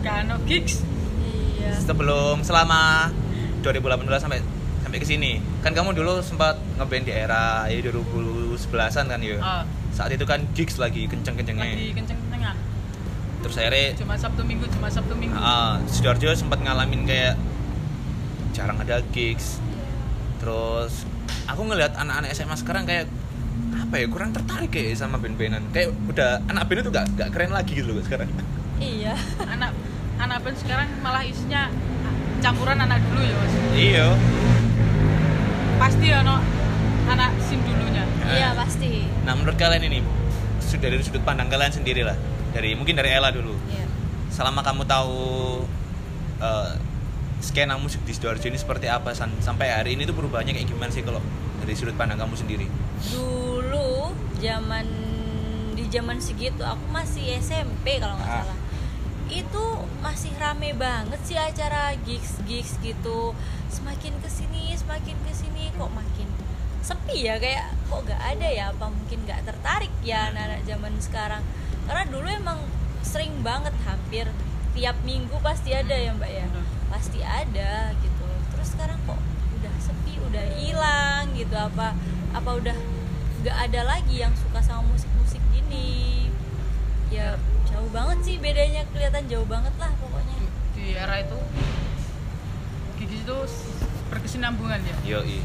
Kano 0.00 0.40
gigs 0.42 0.80
iya 1.20 1.76
Sebelum 1.76 2.40
selama 2.40 3.12
2018 3.60 4.08
sampai 4.16 4.40
sampai 4.80 4.98
ke 4.98 5.06
sini. 5.06 5.44
Kan 5.60 5.76
kamu 5.76 5.92
dulu 5.92 6.24
sempat 6.24 6.56
ngeband 6.74 7.04
di 7.04 7.12
era 7.12 7.68
ya 7.68 7.78
2011-an 7.84 9.04
kan 9.06 9.20
ya. 9.20 9.36
Ah, 9.38 9.62
Saat 9.92 10.16
itu 10.16 10.24
kan 10.24 10.40
gigs 10.56 10.80
lagi 10.80 11.04
kenceng-kencengnya. 11.04 11.60
lagi 11.66 11.92
kenceng-kencengan 11.92 12.56
Terus 13.40 13.56
akhirnya 13.56 13.92
cuma 13.96 14.14
sabtu 14.16 14.42
minggu 14.42 14.64
cuma 14.72 14.88
sabtu 14.88 15.12
minggu 15.12 15.36
Ah, 15.36 15.76
Sidoarjo 15.84 16.32
sempat 16.32 16.64
ngalamin 16.64 17.04
kayak 17.04 17.36
jarang 18.60 18.76
ada 18.76 19.00
gigs. 19.10 19.56
Terus 20.36 21.08
aku 21.44 21.64
ngelihat 21.64 21.96
anak-anak 21.96 22.30
SMA 22.30 22.54
sekarang 22.54 22.84
kayak 22.84 23.08
apa 23.72 23.94
ya 23.96 24.06
kurang 24.06 24.30
tertarik 24.30 24.68
kayak 24.68 24.92
sama 24.94 25.16
band-bandan. 25.16 25.64
Kayak 25.72 25.96
udah 26.06 26.44
anak 26.44 26.68
band 26.68 26.80
itu 26.80 26.90
gak, 26.90 27.06
gak 27.16 27.30
keren 27.32 27.50
lagi 27.50 27.72
gitu 27.74 27.88
loh 27.88 28.04
sekarang. 28.04 28.28
iya 28.76 29.12
anak 29.54 29.76
anak 30.16 30.40
band 30.40 30.56
sekarang 30.56 30.88
malah 31.00 31.20
isinya 31.20 31.68
campuran 32.40 32.80
anak 32.80 32.96
dulu 33.04 33.20
ya 33.20 33.34
mas 33.36 33.52
iya. 33.76 34.06
pasti 35.76 36.06
ya 36.08 36.20
no 36.20 36.40
anak 37.04 37.36
sim 37.44 37.60
dulunya 37.60 38.04
iya 38.24 38.56
pasti 38.56 39.04
Nah 39.20 39.36
menurut 39.36 39.56
kalian 39.56 39.84
ini 39.84 40.00
sud- 40.60 40.80
dari 40.80 40.96
sudut 41.00 41.20
pandang 41.20 41.52
kalian 41.52 41.68
sendiri 41.70 42.00
lah. 42.00 42.16
Dari 42.50 42.72
mungkin 42.72 42.96
dari 42.96 43.12
Ella 43.12 43.28
dulu. 43.28 43.52
iya 43.68 43.84
Selama 44.32 44.64
kamu 44.64 44.88
tahu 44.88 45.20
eh, 46.40 46.70
skena 47.40 47.74
musik 47.74 48.04
di 48.04 48.12
Sidoarjo 48.12 48.46
ini 48.46 48.56
seperti 48.56 48.86
apa 48.86 49.10
san- 49.10 49.40
sampai 49.40 49.68
hari 49.70 49.90
ini 49.92 50.04
tuh 50.04 50.12
perubahannya 50.12 50.52
kayak 50.52 50.68
gimana 50.68 50.88
sih 50.88 51.00
kalau 51.00 51.20
dari 51.58 51.72
sudut 51.72 51.92
pandang 51.94 52.16
kamu 52.16 52.34
sendiri? 52.34 52.66
dulu 53.10 54.12
zaman 54.36 54.84
di 55.72 55.84
zaman 55.88 56.16
segitu 56.18 56.60
aku 56.60 56.84
masih 56.90 57.36
SMP 57.36 57.96
kalau 57.96 58.14
nggak 58.14 58.28
Ah. 58.30 58.44
salah 58.44 58.58
itu 59.30 59.64
masih 60.00 60.32
rame 60.36 60.74
banget 60.74 61.20
sih 61.22 61.38
acara 61.38 61.94
gigs 62.02 62.42
gigs 62.44 62.76
gitu 62.80 63.32
semakin 63.68 64.12
ke 64.18 64.28
sini 64.28 64.74
semakin 64.74 65.14
ke 65.22 65.32
sini 65.32 65.70
kok 65.72 65.88
makin 65.88 66.28
sepi 66.80 67.22
ya 67.22 67.38
kayak 67.38 67.72
kok 67.86 68.02
nggak 68.02 68.18
ada 68.18 68.48
ya 68.48 68.64
apa 68.68 68.90
mungkin 68.90 69.22
nggak 69.22 69.46
tertarik 69.46 69.92
ya 70.02 70.28
anak-anak 70.28 70.60
zaman 70.64 70.92
sekarang 70.98 71.42
karena 71.86 72.04
dulu 72.04 72.26
emang 72.26 72.58
sering 73.00 73.32
banget 73.40 73.72
hampir 73.82 74.26
tiap 74.70 74.98
minggu 75.02 75.34
pasti 75.40 75.72
ada 75.72 75.92
ya 75.92 76.10
mbak 76.10 76.28
ya. 76.28 76.46
Pasti 76.90 77.22
ada 77.22 77.94
gitu. 77.96 78.26
Terus 78.50 78.68
sekarang 78.74 78.98
kok 79.06 79.20
udah 79.56 79.74
sepi 79.78 80.18
udah 80.20 80.44
hilang 80.58 81.24
gitu. 81.32 81.54
Apa 81.54 81.94
apa 82.30 82.50
udah 82.52 82.76
nggak 83.40 83.56
ada 83.56 83.80
lagi 83.88 84.20
yang 84.20 84.34
suka 84.34 84.60
sama 84.60 84.84
musik-musik 84.86 85.40
gini? 85.50 86.28
Ya 87.08 87.38
jauh 87.66 87.88
banget 87.90 88.18
sih 88.22 88.36
bedanya 88.36 88.82
kelihatan 88.90 89.24
jauh 89.26 89.46
banget 89.46 89.72
lah 89.78 89.90
pokoknya. 89.96 90.36
Di, 90.36 90.46
di 90.74 90.84
era 90.92 91.16
itu 91.18 91.38
gigs 92.98 93.16
itu 93.16 93.36
berkesinambungan 94.08 94.80
ya? 94.82 94.96
Yoi. 95.16 95.40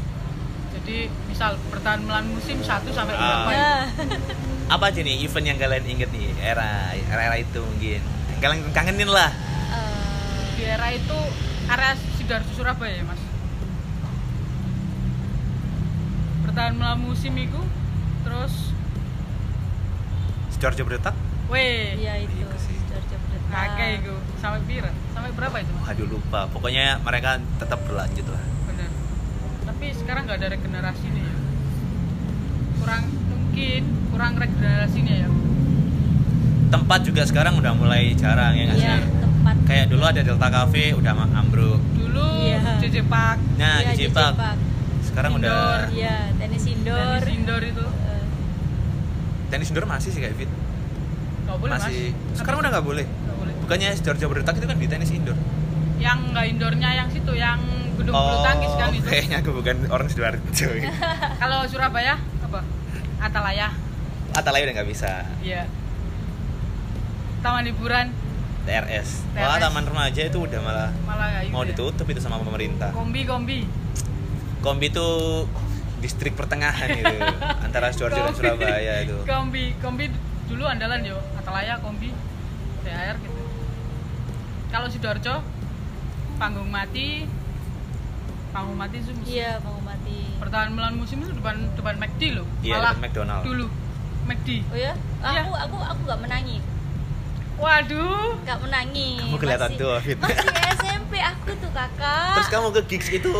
jadi 0.76 1.08
misal 1.24 1.56
bertahan 1.72 2.04
melan 2.04 2.28
musim 2.28 2.60
1 2.60 2.68
sampai 2.92 3.16
Ah. 3.16 3.48
berapa 3.48 3.50
ya? 3.50 3.56
nah 3.56 3.80
apa 4.68 4.92
aja 4.92 5.00
nih 5.00 5.24
event 5.24 5.46
yang 5.48 5.56
kalian 5.56 5.84
inget 5.88 6.10
nih? 6.12 6.28
Era 6.36 6.92
era, 6.92 7.22
era 7.32 7.36
itu 7.40 7.64
mungkin. 7.64 7.96
Yang 8.28 8.40
kalian 8.44 8.60
kangenin 8.76 9.08
lah 9.08 9.32
era 10.66 10.90
itu 10.90 11.18
area 11.70 11.94
Sidoarjo 12.18 12.50
Surabaya 12.58 12.98
ya 12.98 13.04
mas. 13.06 13.22
Bertahan 16.42 16.74
melan 16.74 16.98
musim 16.98 17.32
itu 17.38 17.60
terus 18.26 18.74
Sidoarjo 20.50 20.82
Berdetak 20.82 21.14
weh. 21.46 21.94
Iya 21.94 22.26
itu. 22.26 22.34
Sih. 22.58 22.74
Sidoarjo 22.74 23.14
Berdetak. 23.14 23.50
kakek 23.54 23.90
itu. 24.02 24.14
Sampai 24.42 24.60
pira? 24.66 24.90
Sampai 25.14 25.30
berapa 25.32 25.56
itu 25.62 25.72
waduh 25.78 26.06
lupa. 26.10 26.40
Pokoknya 26.50 26.98
mereka 27.06 27.38
tetap 27.62 27.78
berlanjut 27.86 28.26
lah. 28.26 28.42
Bener 28.66 28.90
tapi 29.66 29.86
sekarang 29.94 30.22
nggak 30.26 30.38
ada 30.42 30.48
regenerasinya 30.50 31.22
ya. 31.22 31.36
Kurang 32.82 33.02
mungkin 33.30 33.82
kurang 34.10 34.32
regenerasinya 34.34 35.14
ya. 35.14 35.28
Tempat 36.66 37.00
juga 37.06 37.22
sekarang 37.22 37.62
udah 37.62 37.72
mulai 37.78 38.10
jarang 38.18 38.58
ya 38.58 38.66
nggak 38.66 38.80
iya. 38.82 38.98
sih 38.98 39.15
tempat 39.46 39.62
kayak 39.62 39.86
dulu 39.86 40.02
ada 40.02 40.20
Delta 40.26 40.48
Cafe 40.50 40.84
udah 40.90 41.12
ambruk. 41.30 41.78
Dulu 41.94 42.26
Iya. 42.42 42.58
JJ 42.82 42.96
Park 43.06 43.38
nah 43.54 43.78
di 43.78 43.94
JJ 43.94 44.00
Jepak 44.10 44.32
Park. 44.34 44.58
sekarang 45.06 45.30
Indoor. 45.38 45.54
udah 45.54 45.86
iya 45.94 46.16
tenis 46.34 46.64
indoor 46.66 47.18
tenis 47.22 47.30
indoor. 47.30 47.62
itu. 47.62 47.84
Eh, 47.86 48.24
tenis 49.48 49.66
indoor 49.70 49.86
masih 49.86 50.10
sih 50.10 50.18
kayak 50.18 50.34
fit. 50.34 50.50
Nggak 51.46 51.56
boleh 51.62 51.72
masih. 51.78 52.10
Mas. 52.10 52.34
Sekarang 52.34 52.58
udah 52.58 52.70
nggak 52.74 52.82
boleh. 52.84 53.06
Boleh. 53.06 53.54
Bukannya 53.62 53.88
Sidoarjo 53.94 54.26
Berdetak 54.26 54.54
itu 54.58 54.66
kan 54.66 54.76
di 54.76 54.88
tenis 54.90 55.10
indoor? 55.14 55.38
Yang 56.02 56.18
nggak 56.34 56.46
indoornya 56.50 56.90
yang 56.92 57.08
situ 57.08 57.32
yang 57.32 57.60
gedung 57.96 58.14
bulu 58.18 58.36
tangkis 58.42 58.72
kan 58.74 58.90
itu. 58.90 59.06
Oh, 59.06 59.10
kayaknya 59.14 59.36
aku 59.40 59.50
bukan 59.54 59.76
orang 59.86 60.06
Sidoarjo. 60.10 60.68
Kalau 61.40 61.58
Surabaya 61.70 62.18
apa? 62.42 62.60
Atalaya. 63.22 63.70
Atalaya 64.34 64.62
udah 64.66 64.74
nggak 64.74 64.90
bisa. 64.90 65.22
Iya. 65.38 65.70
Taman 67.40 67.70
hiburan 67.70 68.10
TRS 68.66 69.08
wah 69.32 69.54
TRS. 69.54 69.62
taman 69.62 69.84
remaja 69.84 70.20
itu 70.22 70.38
udah 70.40 70.60
malah 70.60 70.90
malah 71.00 71.26
nggak 71.32 71.50
mau 71.50 71.62
ya. 71.62 71.70
ditutup 71.70 72.06
itu 72.06 72.18
sama 72.18 72.36
pemerintah 72.38 72.90
kombi 72.90 73.22
kombi 73.22 73.60
Kombi 74.56 74.90
itu 74.90 75.06
distrik 75.96 76.34
pertengahan 76.34 76.90
itu 76.90 77.06
antara 77.64 77.88
Sidoarjo 77.88 78.18
dan 78.18 78.26
Kombi. 78.26 78.38
Surabaya 78.40 78.94
itu. 79.00 79.16
kombi 79.22 79.64
kombi 79.78 80.04
dulu 80.44 80.64
andalan 80.64 81.00
yo 81.00 81.16
Atalaya 81.36 81.78
kombi 81.78 82.10
THR 82.82 83.16
gitu 83.16 83.40
kalau 84.66 84.86
sidoarjo 84.86 85.38
panggung 86.36 86.66
mati 86.68 87.30
panggung 88.50 88.74
mati 88.74 88.98
itu 88.98 89.12
musim 89.12 89.30
iya 89.30 89.56
mau 89.60 89.78
mati 89.80 90.18
pertahanan 90.36 90.72
melan 90.72 90.94
musim 90.96 91.18
itu 91.18 91.30
depan 91.30 91.56
depan 91.72 91.94
McD 91.96 92.22
loh 92.34 92.46
Iya, 92.60 92.76
depan 92.80 92.98
McDonald. 92.98 93.42
dulu 93.42 93.66
McD. 94.26 94.48
oh 94.66 94.76
ya 94.76 94.92
Iya. 95.22 95.40
aku 95.40 95.52
aku 95.54 95.76
aku 95.78 96.00
nggak 96.02 96.20
menangi 96.20 96.56
Waduh. 97.56 98.36
nggak 98.38 98.58
menangi 98.60 99.10
Kamu 99.18 99.36
kelihatan 99.36 99.70
Masih- 99.70 99.80
tua, 99.80 99.96
Fit. 99.98 100.18
masih 100.18 100.48
SMP 100.76 101.12
aku 101.18 101.50
tuh 101.56 101.70
kakak. 101.70 102.34
Terus 102.36 102.48
kamu 102.48 102.66
ke 102.70 102.80
gigs 102.86 103.08
itu 103.10 103.32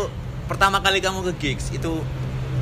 pertama 0.45 0.77
kali 0.79 0.97
kamu 0.97 1.21
ke 1.23 1.33
gigs 1.37 1.69
itu 1.69 2.01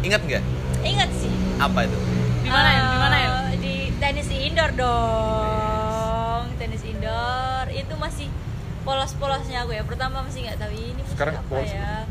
ingat 0.01 0.21
nggak? 0.21 0.43
Ingat 0.81 1.09
sih. 1.11 1.31
Apa 1.57 1.79
itu? 1.83 1.97
Di 2.41 2.49
mana 2.49 2.69
ya? 2.69 2.81
Di 2.83 2.97
mana 2.99 3.17
ya? 3.17 3.29
Eh, 3.47 3.57
di 3.57 3.75
tenis 3.95 4.27
indoor 4.29 4.71
dong. 4.75 6.43
Tenis 6.55 6.83
indoor. 6.83 7.65
Itu 7.67 7.93
masih 7.95 8.27
polos-polosnya 8.83 9.65
aku 9.65 9.73
ya. 9.73 9.81
Pertama 9.81 10.21
masih 10.21 10.45
nggak 10.45 10.59
tahu 10.59 10.71
ini 10.71 10.99
musik 10.99 11.15
Sekarang 11.15 11.35
apa 11.35 11.47
polos 11.47 11.71
ya? 11.71 12.05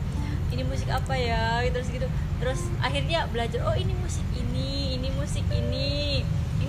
ini 0.50 0.62
musik 0.64 0.88
apa 0.88 1.14
ya? 1.14 1.62
Gitu 1.62 1.74
terus 1.74 1.88
gitu. 1.92 2.06
Terus 2.36 2.60
akhirnya 2.78 3.28
belajar 3.28 3.60
oh 3.62 3.74
ini 3.74 3.94
musik 3.94 4.26
ini 4.32 4.70
ini 4.96 5.08
musik 5.12 5.46
ini 5.48 6.22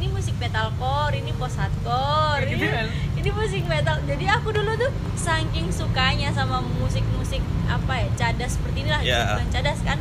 ini 0.05 0.13
musik 0.13 0.37
metalcore 0.37 1.17
ini 1.17 1.33
post 1.33 1.57
hardcore 1.57 2.45
gitu 2.45 2.61
ini, 2.61 2.69
kan? 2.69 2.87
ini 3.17 3.29
musik 3.33 3.63
metal. 3.65 3.97
Jadi 4.05 4.25
aku 4.29 4.53
dulu 4.53 4.77
tuh 4.77 4.93
saking 5.17 5.73
sukanya 5.73 6.29
sama 6.29 6.61
musik-musik 6.77 7.41
apa 7.65 8.05
ya 8.05 8.07
cadas 8.13 8.53
seperti 8.53 8.85
inilah 8.85 9.01
Ya. 9.01 9.33
bukan 9.33 9.49
cadas 9.49 9.81
kan. 9.81 9.97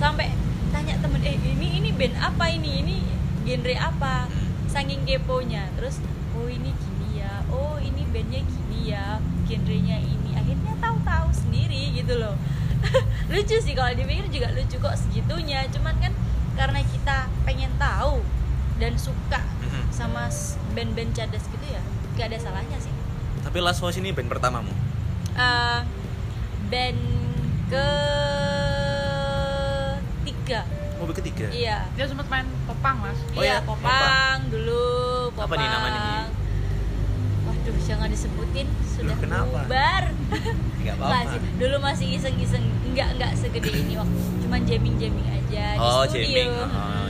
Sampai 0.00 0.32
tanya 0.72 0.96
temen 0.96 1.20
eh 1.20 1.36
ini 1.36 1.76
ini 1.76 1.92
band 1.92 2.16
apa 2.16 2.48
ini? 2.48 2.80
Ini 2.80 2.96
genre 3.44 3.74
apa? 3.76 4.32
Saking 4.72 5.04
keponya. 5.04 5.68
Terus 5.76 6.00
oh 6.32 6.48
ini 6.48 6.72
gini 6.72 7.20
ya. 7.20 7.44
Oh 7.52 7.76
ini 7.76 8.08
bandnya 8.08 8.40
gini 8.40 8.96
ya 8.96 9.20
genrenya 9.44 10.00
ini. 10.00 10.32
Akhirnya 10.40 10.72
tahu-tahu 10.80 11.28
sendiri 11.36 11.92
gitu 11.92 12.16
loh. 12.16 12.32
Lucu 13.32 13.60
sih 13.60 13.76
kalau 13.76 13.92
dipikir 13.92 14.24
juga 14.32 14.56
lucu 14.56 14.80
kok 14.80 14.96
segitunya. 14.96 15.68
Cuman 15.68 16.00
kan 16.00 16.16
karena 16.56 16.80
kita 16.80 17.28
pengen 17.44 17.68
tahu 17.76 18.24
dan 18.78 18.94
suka 18.94 19.42
Mhm. 19.60 19.82
sama 19.90 20.30
band-band 20.70 21.10
cadas 21.12 21.44
gitu 21.44 21.66
ya 21.66 21.82
gak 22.14 22.26
ada 22.28 22.38
salahnya 22.40 22.78
sih 22.78 22.94
Tapi 23.40 23.58
Last 23.58 23.78
Voice 23.78 23.96
ini 23.96 24.10
band 24.10 24.28
pertamamu. 24.28 24.70
Eh, 25.32 25.80
band 26.68 27.00
ke 27.66 27.88
tiga 30.24 30.60
Oh, 30.98 31.04
band 31.04 31.16
ketiga. 31.16 31.46
iya 31.48 31.86
Dia 31.94 32.04
sempat 32.04 32.26
main 32.26 32.42
popang, 32.64 32.98
Mas. 33.00 33.18
Oh 33.30 33.40
iya 33.40 33.56
ya, 33.56 33.58
popang 33.62 34.38
dulu 34.48 34.88
popang 35.32 35.46
Apa 35.48 35.54
nih 35.56 35.68
namanya 35.68 36.02
waduh 37.40 37.76
jangan 37.80 38.08
disebutin 38.08 38.66
sudah 38.84 39.08
Loh, 39.08 39.18
kenapa? 39.18 39.60
bubar 39.64 40.02
Nggak 40.82 40.94
apa-apa. 40.98 41.30
sih 41.30 41.40
dulu 41.56 41.76
masih 41.78 42.06
iseng-iseng 42.14 42.64
nggak 42.88 43.08
nggak 43.16 43.32
segede 43.34 43.70
ini 43.70 43.94
waktu 43.94 44.18
cuman 44.38 44.60
jamming-jamming 44.62 45.28
aja 45.28 45.64
Oh, 45.76 46.02
di 46.02 46.08
studio 46.10 46.26
jamming. 46.28 46.50
Oh, 46.52 46.66
gitu. 47.06 47.07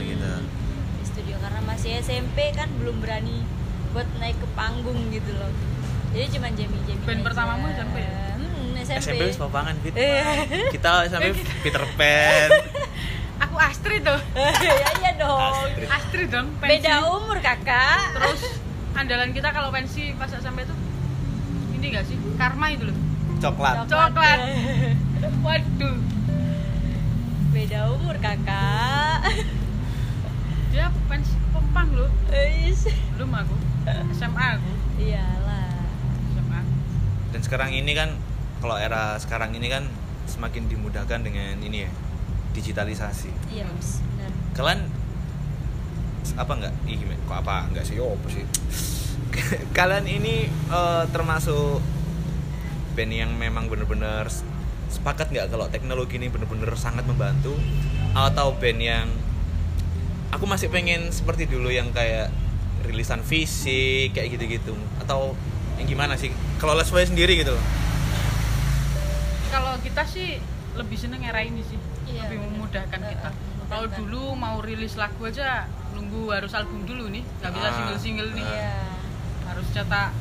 Masih 1.89 2.05
SMP 2.05 2.53
kan 2.53 2.69
belum 2.77 3.01
berani 3.01 3.41
buat 3.97 4.05
naik 4.21 4.37
ke 4.37 4.47
panggung 4.53 5.09
gitu 5.09 5.33
loh 5.33 5.49
jadi 6.13 6.37
cuman 6.37 6.53
jamming-jamming 6.53 7.01
Band 7.01 7.17
aja. 7.17 7.25
pertamamu 7.25 7.65
SMP 7.73 7.97
ya? 7.97 8.13
hmm, 8.37 8.69
SMP, 8.85 9.01
SMP 9.01 9.21
wis 9.25 9.37
popangan 9.41 9.75
Fit. 9.81 9.93
Eh. 9.97 10.69
Kita 10.69 11.09
sampai 11.09 11.33
Peter 11.65 11.81
Pan. 11.97 12.49
Aku 13.41 13.55
Astrid 13.57 14.05
tuh. 14.05 14.21
ya 14.69 14.89
iya 15.01 15.11
dong 15.17 15.41
Astrid. 15.41 15.87
Astrid 15.89 16.29
dong, 16.29 16.47
pensi. 16.61 16.69
beda 16.77 16.93
umur 17.09 17.37
kakak 17.41 18.01
Terus 18.13 18.41
andalan 19.01 19.33
kita 19.33 19.49
kalau 19.49 19.73
pensi 19.73 20.13
pas 20.13 20.29
SMP 20.29 20.69
tuh 20.69 20.77
ini 21.73 21.89
gak 21.89 22.05
sih? 22.05 22.21
Karma 22.37 22.69
itu 22.69 22.85
loh. 22.85 22.97
Coklat. 23.41 23.89
Coklat. 23.89 24.39
Waduh. 25.41 25.97
beda 27.49 27.79
umur 27.97 28.13
kakak 28.21 29.25
Dia 30.69 30.85
pensi 31.09 31.33
popang 31.49 31.89
loh. 31.97 32.09
Eish. 32.29 32.93
Belum 33.29 33.45
aku. 33.45 33.55
SMA 34.09 34.45
aku. 34.57 34.71
iyalah 34.97 35.85
SMA. 36.33 36.61
Dan 37.29 37.41
sekarang 37.45 37.69
ini 37.77 37.93
kan 37.93 38.17
kalau 38.57 38.73
era 38.73 39.21
sekarang 39.21 39.53
ini 39.53 39.69
kan 39.69 39.85
semakin 40.25 40.65
dimudahkan 40.65 41.21
dengan 41.21 41.61
ini 41.61 41.85
ya 41.85 41.91
digitalisasi. 42.57 43.29
iya 43.53 43.69
Mas, 43.69 44.01
benar 44.01 44.33
Kalian 44.57 44.79
apa 46.41 46.51
enggak? 46.57 46.73
Ih, 46.89 47.05
kok 47.29 47.37
apa 47.45 47.69
enggak 47.69 47.85
sih? 47.85 48.01
Oh, 48.01 48.17
apa 48.17 48.33
sih? 48.33 48.41
Kalian 49.77 50.09
ini 50.09 50.49
eh, 50.49 51.03
termasuk 51.13 51.85
band 52.97 53.13
yang 53.13 53.29
memang 53.37 53.69
bener-bener 53.69 54.25
sepakat 54.89 55.29
nggak 55.29 55.53
kalau 55.53 55.69
teknologi 55.69 56.17
ini 56.17 56.33
bener-bener 56.33 56.73
sangat 56.73 57.05
membantu 57.05 57.53
atau 58.17 58.57
band 58.57 58.81
yang 58.81 59.05
aku 60.33 60.49
masih 60.49 60.73
pengen 60.73 61.13
seperti 61.13 61.45
dulu 61.45 61.69
yang 61.69 61.93
kayak 61.93 62.33
rilisan 62.89 63.21
fisik 63.21 64.11
kayak 64.11 64.33
gitu-gitu 64.33 64.73
atau 64.99 65.37
yang 65.77 65.87
gimana 65.87 66.13
sih 66.13 66.27
kalau 66.57 66.73
Boy 66.73 67.05
sendiri 67.05 67.37
gitu 67.37 67.53
loh 67.53 67.63
Kalau 69.49 69.77
kita 69.79 70.03
sih 70.03 70.37
lebih 70.75 70.93
seneng 70.93 71.21
era 71.21 71.41
ini 71.41 71.61
sih. 71.63 71.77
Iya, 72.05 72.25
lebih 72.25 72.37
bener. 72.39 72.49
memudahkan 72.53 72.99
kita. 73.03 73.29
Kalau 73.65 73.85
dulu 73.91 74.23
mau 74.33 74.57
rilis 74.59 74.93
lagu 74.93 75.21
aja 75.23 75.65
nunggu 75.91 76.29
harus 76.29 76.53
album 76.53 76.85
dulu 76.85 77.09
nih, 77.09 77.25
nggak 77.35 77.51
bisa 77.51 77.67
Ah, 77.67 77.73
single-single 77.73 78.29
nih. 78.31 78.45
iya 78.45 78.77
Harus 79.43 79.65
cetak 79.69 80.13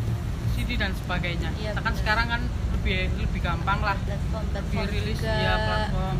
CD 0.52 0.74
dan 0.74 0.92
sebagainya. 0.94 1.52
Iya, 1.54 1.70
Kita 1.70 1.80
kan 1.80 1.92
bener. 1.92 2.00
sekarang 2.00 2.26
kan 2.26 2.40
lebih 2.72 2.98
lebih 3.18 3.40
gampang 3.42 3.78
lah 3.82 3.96
platform 3.98 4.44
lebih 4.46 4.52
platform 4.54 4.86
rilis 4.88 5.18
juga. 5.18 5.34
ya 5.34 5.54
platform 5.58 6.16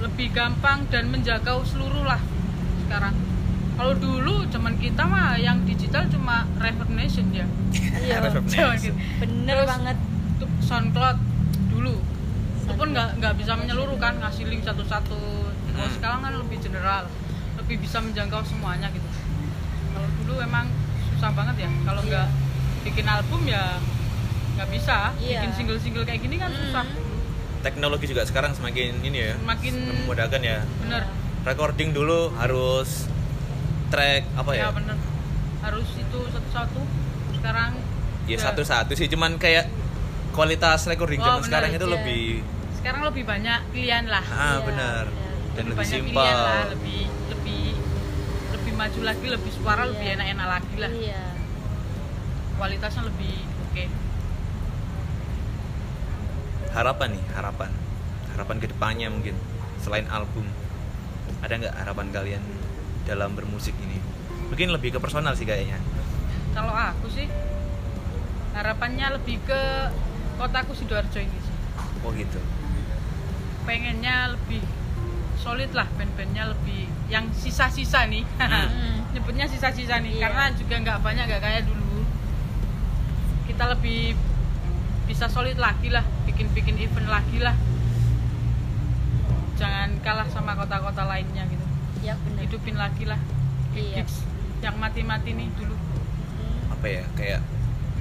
lebih 0.00 0.28
gampang 0.32 0.78
dan 0.88 1.04
menjangkau 1.06 1.58
seluruh 1.62 2.02
lah 2.02 2.20
sekarang 2.80 3.14
kalau 3.80 3.96
dulu 3.96 4.44
zaman 4.46 4.76
kita 4.76 5.02
mah 5.02 5.40
yang 5.40 5.64
digital 5.64 6.04
cuma 6.06 6.44
Reverb 6.60 6.92
Nation 6.92 7.32
ya. 7.32 7.48
Iya. 7.96 8.20
Gitu. 8.76 8.92
bener 9.18 9.56
Terus 9.56 9.68
banget. 9.68 9.96
untuk 10.36 10.50
SoundCloud 10.60 11.18
dulu. 11.70 11.96
Itu 12.60 12.72
pun 12.76 12.92
nggak 12.92 13.16
nggak 13.16 13.34
bisa 13.34 13.56
menyeluruh 13.56 13.96
kan 13.96 14.20
ngasih 14.20 14.44
link 14.46 14.60
satu-satu. 14.62 15.16
Kalau 15.70 15.80
Hmm. 15.80 15.96
sekarang 15.96 16.20
kan 16.20 16.32
lebih 16.36 16.60
general 16.60 17.08
lebih 17.56 17.80
bisa 17.80 17.98
menjangkau 17.98 18.44
semuanya 18.44 18.92
gitu. 18.92 19.08
Kalau 19.90 20.08
dulu 20.20 20.34
emang 20.38 20.68
susah 21.10 21.32
banget 21.32 21.64
ya. 21.64 21.70
Kalau 21.80 22.02
Iya. 22.02 22.08
nggak 22.10 22.28
bikin 22.82 23.06
album 23.06 23.40
ya 23.44 23.64
nggak 24.54 24.68
bisa. 24.68 25.16
Iya. 25.16 25.40
bikin 25.40 25.52
single-single 25.56 26.04
kayak 26.04 26.20
gini 26.20 26.36
kan 26.36 26.52
Hmm. 26.52 26.60
susah 26.62 26.84
teknologi 27.60 28.08
juga 28.08 28.24
sekarang 28.24 28.52
semakin 28.52 29.00
ini 29.00 29.18
ya 29.22 29.32
Semakin 29.36 29.72
memudahkan 30.04 30.40
ya. 30.42 30.58
Bener. 30.80 31.02
Recording 31.42 31.92
dulu 31.92 32.32
harus 32.34 33.08
track 33.90 34.22
apa 34.34 34.50
ya 34.52 34.70
ya? 34.70 34.96
harus 35.60 35.88
itu 35.92 36.18
satu-satu. 36.30 36.80
Sekarang 37.34 37.70
ya 38.24 38.38
satu-satu 38.38 38.92
sih 38.94 39.06
cuman 39.06 39.36
kayak 39.36 39.66
kualitas 40.30 40.86
recording 40.86 41.18
Oh, 41.18 41.26
zaman 41.26 41.38
bener, 41.38 41.48
sekarang 41.50 41.70
itu 41.74 41.84
iya. 41.84 41.94
lebih 41.98 42.24
sekarang 42.78 43.02
lebih 43.04 43.24
banyak 43.26 43.58
pilihan 43.70 44.04
lah. 44.06 44.24
Ah 44.24 44.56
Iya, 44.56 44.58
benar 44.64 45.04
iya. 45.04 45.28
dan 45.52 45.64
lebih 45.66 45.76
lebih 45.76 45.90
simpel. 45.90 46.38
lebih 46.70 47.02
lebih 47.28 47.64
lebih 48.50 48.72
maju 48.72 49.00
lagi 49.02 49.26
lebih 49.28 49.50
suara 49.52 49.82
Iya. 49.82 49.90
lebih 49.92 50.06
enak-enak 50.14 50.46
lagi 50.48 50.74
lah. 50.78 50.90
Iya. 50.90 51.22
Kualitasnya 52.56 53.02
lebih 53.04 53.34
oke. 53.66 53.84
Harapan 56.70 57.08
nih 57.18 57.24
harapan. 57.34 57.70
Harapan 58.30 58.56
ke 58.56 58.66
depannya 58.70 59.08
mungkin 59.10 59.34
selain 59.82 60.06
album. 60.06 60.46
Ada 61.42 61.52
nggak 61.58 61.74
harapan 61.74 62.06
kalian 62.14 62.42
dalam 63.10 63.34
bermusik 63.34 63.74
ini. 63.82 63.98
Mungkin 64.46 64.70
lebih 64.70 64.94
ke 64.94 64.98
personal 65.02 65.34
sih 65.34 65.42
kayaknya. 65.42 65.82
Kalau 66.54 66.70
aku 66.70 67.10
sih 67.10 67.26
harapannya 68.54 69.18
lebih 69.18 69.42
ke 69.42 69.60
kotaku 70.38 70.78
sidoarjo 70.78 71.18
ini 71.18 71.38
sih. 71.42 71.54
Oh 72.06 72.14
gitu. 72.14 72.38
Pengennya 73.66 74.38
lebih 74.38 74.62
solid 75.42 75.74
lah 75.74 75.90
band-bandnya 75.98 76.54
lebih 76.54 76.86
yang 77.10 77.26
sisa-sisa 77.34 78.06
nih. 78.06 78.22
Hmm. 78.38 79.02
nyebutnya 79.14 79.50
sisa-sisa 79.50 79.98
nih 79.98 80.22
Iya. 80.22 80.30
karena 80.30 80.44
juga 80.54 80.74
nggak 80.78 80.98
banyak 81.02 81.24
nggak 81.26 81.42
kayak 81.42 81.62
dulu. 81.66 82.06
Kita 83.50 83.64
lebih 83.74 84.14
bisa 85.10 85.26
solid 85.26 85.58
lagi 85.58 85.90
lah 85.90 86.06
bikin-bikin 86.26 86.78
event 86.78 87.10
lagi 87.10 87.42
lah. 87.42 87.58
Jangan 89.58 89.98
kalah 90.00 90.30
sama 90.30 90.54
kota-kota 90.54 91.04
lainnya 91.04 91.44
gitu 91.50 91.69
ya 92.00 92.14
bener. 92.18 92.40
Hidupin 92.42 92.74
lagi 92.74 93.04
lah. 93.04 93.20
Iya. 93.70 94.02
gigs 94.02 94.26
yang 94.60 94.76
mati-mati 94.76 95.30
nih 95.30 95.48
dulu. 95.54 95.72
Hmm. 95.72 96.74
apa 96.74 96.86
ya 96.86 97.04
kayak 97.14 97.40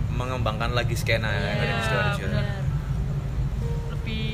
mengembangkan 0.10 0.72
lagi 0.72 0.92
skena 0.94 1.30
Iya, 1.30 1.40
yang 1.40 1.58
ada 1.58 1.66
di 1.70 1.84
Sidoarjo. 1.84 2.26
lebih 3.90 4.26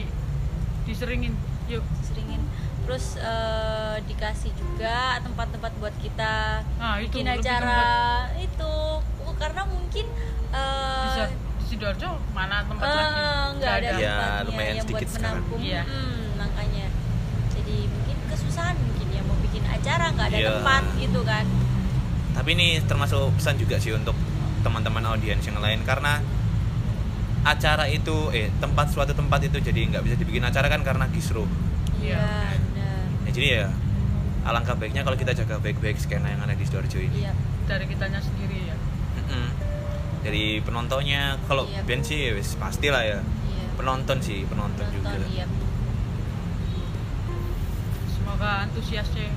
diseringin 0.85 1.33
yuk. 1.67 1.83
Seringin 2.01 2.41
terus 2.81 3.17
eh, 3.17 3.97
dikasih 4.03 4.53
juga 4.53 5.17
tempat-tempat 5.19 5.71
buat 5.75 5.95
kita 5.97 6.61
Nah, 6.75 6.97
itu, 6.97 7.09
bikin 7.11 7.25
acara. 7.27 7.81
itu 8.37 8.73
Oh, 9.21 9.33
karena 9.35 9.65
mungkin 9.65 10.05
eh, 10.51 11.03
bisa 11.03 11.23
di 11.27 11.65
sidoarjo 11.67 12.09
mana 12.31 12.61
tempat 12.63 12.85
eh, 12.85 12.93
lagi 12.95 13.21
nggak 13.57 13.73
ada. 13.75 13.89
Iya, 13.91 14.13
tempatnya 14.15 14.45
lumayan 14.45 14.69
yang 14.71 14.77
buat 14.77 14.85
sedikit 14.87 15.09
sekarang. 15.11 15.33
menampung. 15.41 15.59
Iya. 15.59 15.81
Hmm, 15.83 16.25
makanya 16.37 16.85
jadi 17.51 17.77
mungkin 17.87 18.17
kesusahan 18.27 18.75
mungkin 18.79 19.07
ya 19.09 19.21
mau 19.21 19.37
bikin 19.41 19.63
acara 19.85 20.05
nggak 20.09 20.27
ada 20.27 20.37
Iya. 20.39 20.49
tempat 20.51 20.83
gitu 20.97 21.21
kan 21.21 21.45
tapi 22.33 22.49
ini 22.51 22.67
termasuk 22.81 23.29
pesan 23.31 23.55
juga 23.55 23.77
sih 23.77 23.93
untuk 23.93 24.17
teman-teman 24.59 25.05
audiens 25.05 25.39
yang 25.39 25.55
lain 25.57 25.85
karena 25.85 26.25
acara 27.45 27.85
itu 27.87 28.33
eh 28.33 28.49
tempat 28.55 28.89
suatu 28.89 29.13
tempat 29.13 29.45
itu 29.45 29.61
jadi 29.61 29.77
nggak 29.87 30.01
bisa 30.01 30.15
dibikin 30.17 30.41
acara 30.41 30.65
kan 30.65 30.81
karena 30.81 31.05
kisruh 31.07 31.45
Iya. 31.95 32.17
Iya, 32.17 32.57
benar. 32.65 33.01
ya, 33.23 33.31
jadi 33.31 33.47
ya 33.47 33.65
alangkah 34.43 34.73
baiknya 34.73 35.01
kalau 35.01 35.13
kita 35.13 35.31
jaga 35.33 35.57
baik-baik 35.59 35.95
skena 35.95 36.27
yang 36.27 36.41
ada 36.41 36.53
di 36.53 36.65
sidoarjo 36.65 36.97
ini 36.97 37.21
Iya. 37.21 37.31
dari 37.63 37.85
kitanya 37.85 38.17
sendiri 38.19 38.57
ya 38.65 38.75
Mm-mm. 39.15 39.45
dari 40.21 40.59
penontonnya 40.59 41.37
kalau 41.45 41.69
Iya. 41.69 41.85
band 41.85 42.01
sih 42.01 42.17
ya 42.19 42.33
wis 42.33 42.57
pastilah 42.57 43.01
ya 43.01 43.19
Iya. 43.21 43.65
penonton 43.75 44.17
sih 44.19 44.41
penonton, 44.43 44.81
juga 44.91 45.13
Nonton, 45.13 45.29
iya. 45.29 45.45
semoga 48.11 48.65
antusiasnya 48.65 49.29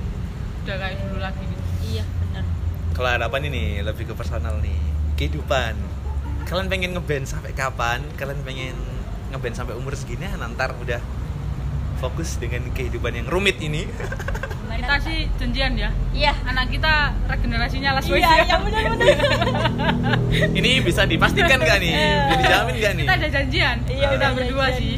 udah 0.69 0.77
kayak 0.79 1.01
dulu 1.01 1.17
lagi 1.19 1.41
gitu 1.43 1.63
Iya, 1.89 2.03
benar. 2.05 2.43
kalau 2.93 3.09
harapan 3.09 3.41
ini 3.43 3.63
lebih 3.81 4.05
ke 4.05 4.13
personal 4.13 4.53
nih 4.59 4.77
kehidupan 5.15 5.73
kalian 6.45 6.67
pengen 6.67 6.89
ngeband 6.93 7.25
sampai 7.25 7.51
kapan 7.51 8.05
kalian 8.13 8.37
pengen 8.39 8.77
ngeband 9.29 9.55
sampai 9.55 9.73
umur 9.73 9.93
segini 9.93 10.23
ah, 10.23 10.37
ntar 10.47 10.73
udah 10.75 11.01
fokus 11.97 12.37
dengan 12.37 12.69
kehidupan 12.69 13.11
yang 13.11 13.25
rumit 13.25 13.57
ini 13.57 13.89
kita 14.79 14.95
sih 15.01 15.25
janjian 15.35 15.73
ya 15.75 15.89
Iya. 16.09 16.31
anak 16.45 16.69
kita 16.69 16.93
regenerasinya 17.25 17.89
last 17.93 18.07
Iya, 18.07 18.15
ya. 18.15 18.33
iya 18.39 18.55
benar-benar. 18.55 19.15
ini 20.57 20.79
bisa 20.79 21.03
dipastikan 21.03 21.59
gak 21.59 21.77
nih 21.79 21.91
bisa 21.91 22.35
dijamin 22.37 22.73
gak 22.75 22.93
nih 22.93 23.03
kita 23.03 23.15
ada 23.15 23.27
janjian 23.29 23.77
Iya, 23.83 24.05
kita 24.05 24.13
udah 24.15 24.29
berdua 24.31 24.65
janjian. 24.67 24.79
sih 24.79 24.93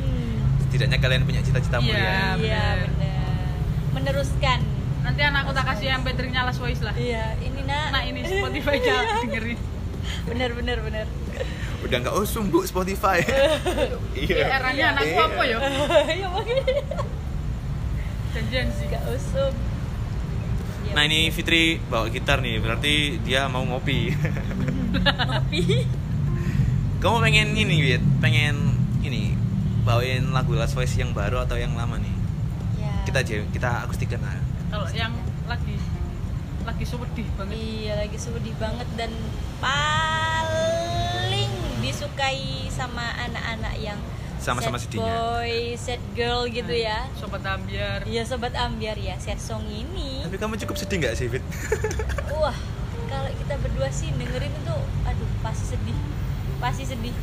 setidaknya 0.62 0.98
kalian 1.00 1.22
punya 1.24 1.42
cita-cita 1.42 1.78
Iya. 1.78 1.82
mulia 1.82 1.98
Iya, 1.98 2.28
benar. 2.36 2.76
benar. 2.86 3.48
Meneruskan. 3.92 4.60
Nanti 5.02 5.22
anakku 5.22 5.52
tak 5.52 5.66
kasih 5.66 5.88
MP3-nya 6.02 6.42
Last 6.46 6.62
Voice 6.62 6.82
lah. 6.82 6.94
Iya, 6.94 7.36
ini 7.42 7.62
nak. 7.66 7.88
nah 7.94 8.02
ini 8.06 8.22
Spotify-nya 8.30 8.96
dengerin. 9.26 9.60
Benar, 10.26 10.50
benar, 10.58 10.78
benar. 10.82 11.06
udah 11.82 11.98
nggak 11.98 12.14
usum 12.14 12.54
bu 12.54 12.62
Spotify. 12.62 13.26
Iya, 14.22 14.62
eranya 14.62 14.94
anakku 14.94 15.10
Iya. 15.18 15.26
apa 15.26 15.44
ya 15.44 15.58
ya 16.14 16.28
makanya. 16.30 16.64
Janjian 18.32 18.68
sih. 18.70 18.86
Gak 18.88 19.04
usum. 19.10 19.54
Iya, 20.86 20.94
nah 20.94 21.04
ini 21.06 21.34
Fitri 21.34 21.82
bawa 21.90 22.06
gitar 22.10 22.42
nih 22.42 22.62
berarti 22.62 23.18
dia 23.26 23.50
mau 23.50 23.66
ngopi. 23.66 24.14
Tapi 24.94 25.62
kamu 27.02 27.18
pengen 27.18 27.50
ini 27.58 27.76
Wit? 27.82 28.04
Pengen 28.22 28.78
ini 29.02 29.34
bawain 29.82 30.30
lagu 30.30 30.54
Last 30.54 30.78
Voice 30.78 30.94
yang 30.94 31.18
baru 31.18 31.42
atau 31.42 31.58
yang 31.58 31.74
lama 31.74 31.98
nih? 31.98 32.14
Ya. 32.78 32.94
kita 33.10 33.20
jam 33.26 33.42
kita 33.50 33.86
akustikan 33.86 34.22
lah 34.22 34.38
kalau 34.72 34.88
yang 34.90 35.12
lagi 35.46 35.76
lagi 36.62 36.86
sedih 36.86 37.28
banget 37.36 37.58
Iya 37.58 37.94
lagi 37.98 38.16
sedih 38.16 38.56
banget 38.56 38.88
dan 38.96 39.12
paling 40.12 41.52
disukai 41.80 42.42
sama 42.68 43.04
anak-anak 43.20 43.76
yang 43.78 44.00
Sama-sama 44.38 44.74
sad 44.74 44.90
sedihnya. 44.90 45.06
boy, 45.12 45.54
sad 45.76 46.02
girl 46.12 46.48
gitu 46.48 46.72
ya. 46.72 47.06
sobat 47.14 47.44
ambiar 47.44 48.02
Iya 48.04 48.24
sobat 48.24 48.56
ambiar 48.56 48.98
ya, 48.98 49.14
sad 49.16 49.38
song 49.38 49.62
ini. 49.68 50.26
tapi 50.26 50.34
kamu 50.36 50.58
cukup 50.58 50.76
sedih 50.76 50.98
nggak 50.98 51.14
sih 51.14 51.28
Fit 51.28 51.46
Wah, 52.34 52.58
kalau 53.06 53.30
kita 53.32 53.54
berdua 53.60 53.90
sih 53.92 54.10
dengerin 54.12 54.50
itu 54.50 54.76
aduh 55.04 55.30
pasti 55.42 55.66
sedih. 55.70 55.94
Pasti 56.58 56.84
sedih. 56.88 57.14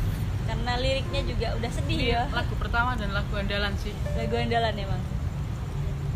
Karena 0.45 0.75
liriknya 0.75 1.21
juga 1.23 1.47
udah 1.53 1.67
sedih 1.69 1.97
ini 1.99 2.09
ya. 2.09 2.23
lagu 2.29 2.55
pertama 2.55 2.95
dan 2.95 3.11
lagu 3.11 3.29
andalan 3.33 3.75
sih 3.77 3.91
Lagu 4.15 4.33
andalan 4.33 4.73
emang. 4.73 5.01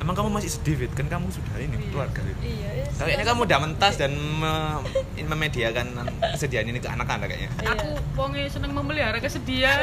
Emang 0.04 0.13
kamu 0.13 0.30
masih 0.30 0.52
sedih 0.52 0.76
Fit 0.78 0.92
kan 0.92 1.08
kamu 1.08 1.26
sudah 1.30 1.56
ini 1.58 1.74
Iya. 1.74 1.88
keluarga 1.89 2.20
Fit 2.22 2.38
Iya. 2.38 2.70
ya, 2.78 2.86
kayaknya 3.00 3.26
kamu 3.26 3.39
udah 3.42 3.60
mentas 3.60 3.94
dan 3.96 4.12
me- 4.13 4.84
memediakan 5.18 5.88
kesedihan 6.32 6.66
ini 6.66 6.78
ke 6.78 6.88
anak-anak 6.88 7.26
kayaknya 7.26 7.50
Iya. 7.56 7.72
aku 7.74 7.88
wonge 8.13 8.44
seneng 8.48 8.72
memelihara 8.72 9.18
kesedihan 9.18 9.80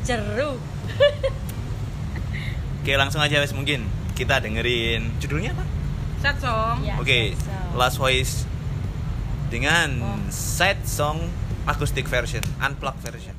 Ceru. 0.00 0.58
oke 2.80 2.92
langsung 2.94 3.20
aja 3.20 3.38
wes 3.38 3.52
mungkin 3.52 3.84
kita 4.12 4.38
dengerin 4.38 5.14
judulnya 5.18 5.52
apa 5.52 5.64
sad 6.18 6.36
song 6.38 6.76
Ya, 6.82 6.98
oke 6.98 7.34
song. 7.34 7.70
Last 7.74 7.96
Voice 7.96 8.42
dengan 9.46 9.88
Oh. 10.00 10.18
sad 10.28 10.82
song 10.82 11.28
acoustic 11.64 12.04
version 12.04 12.42
unplugged 12.58 13.00
version 13.00 13.36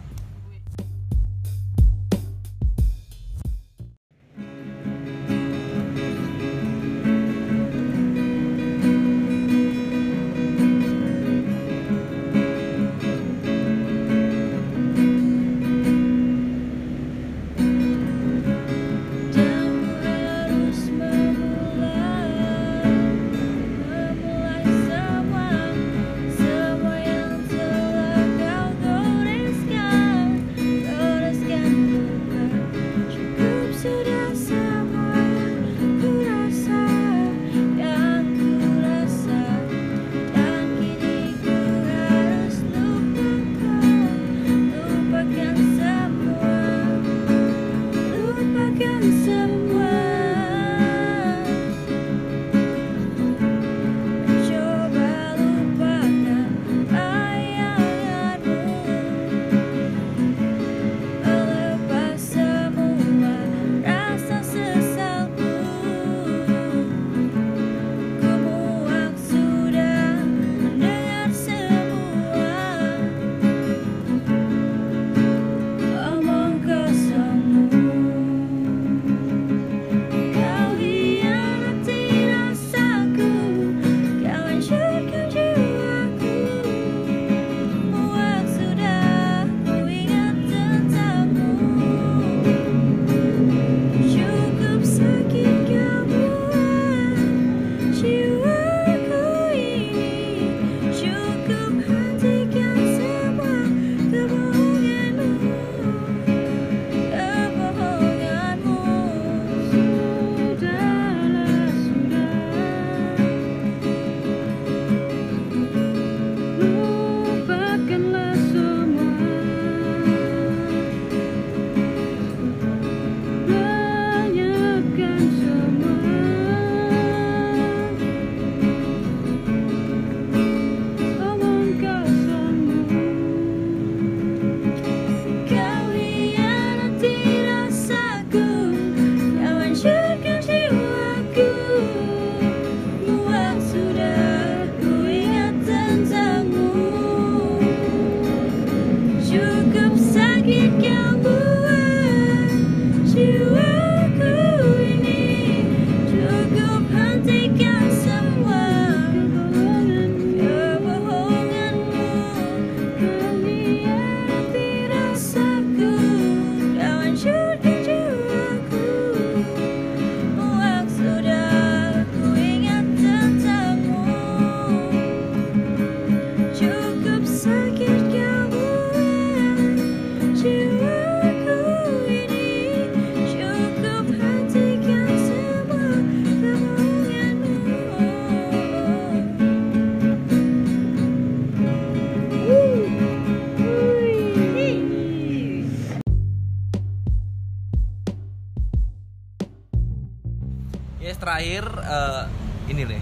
terakhir 201.60 201.68
eh, 201.84 202.24
ini 202.72 202.82
deh. 202.88 203.02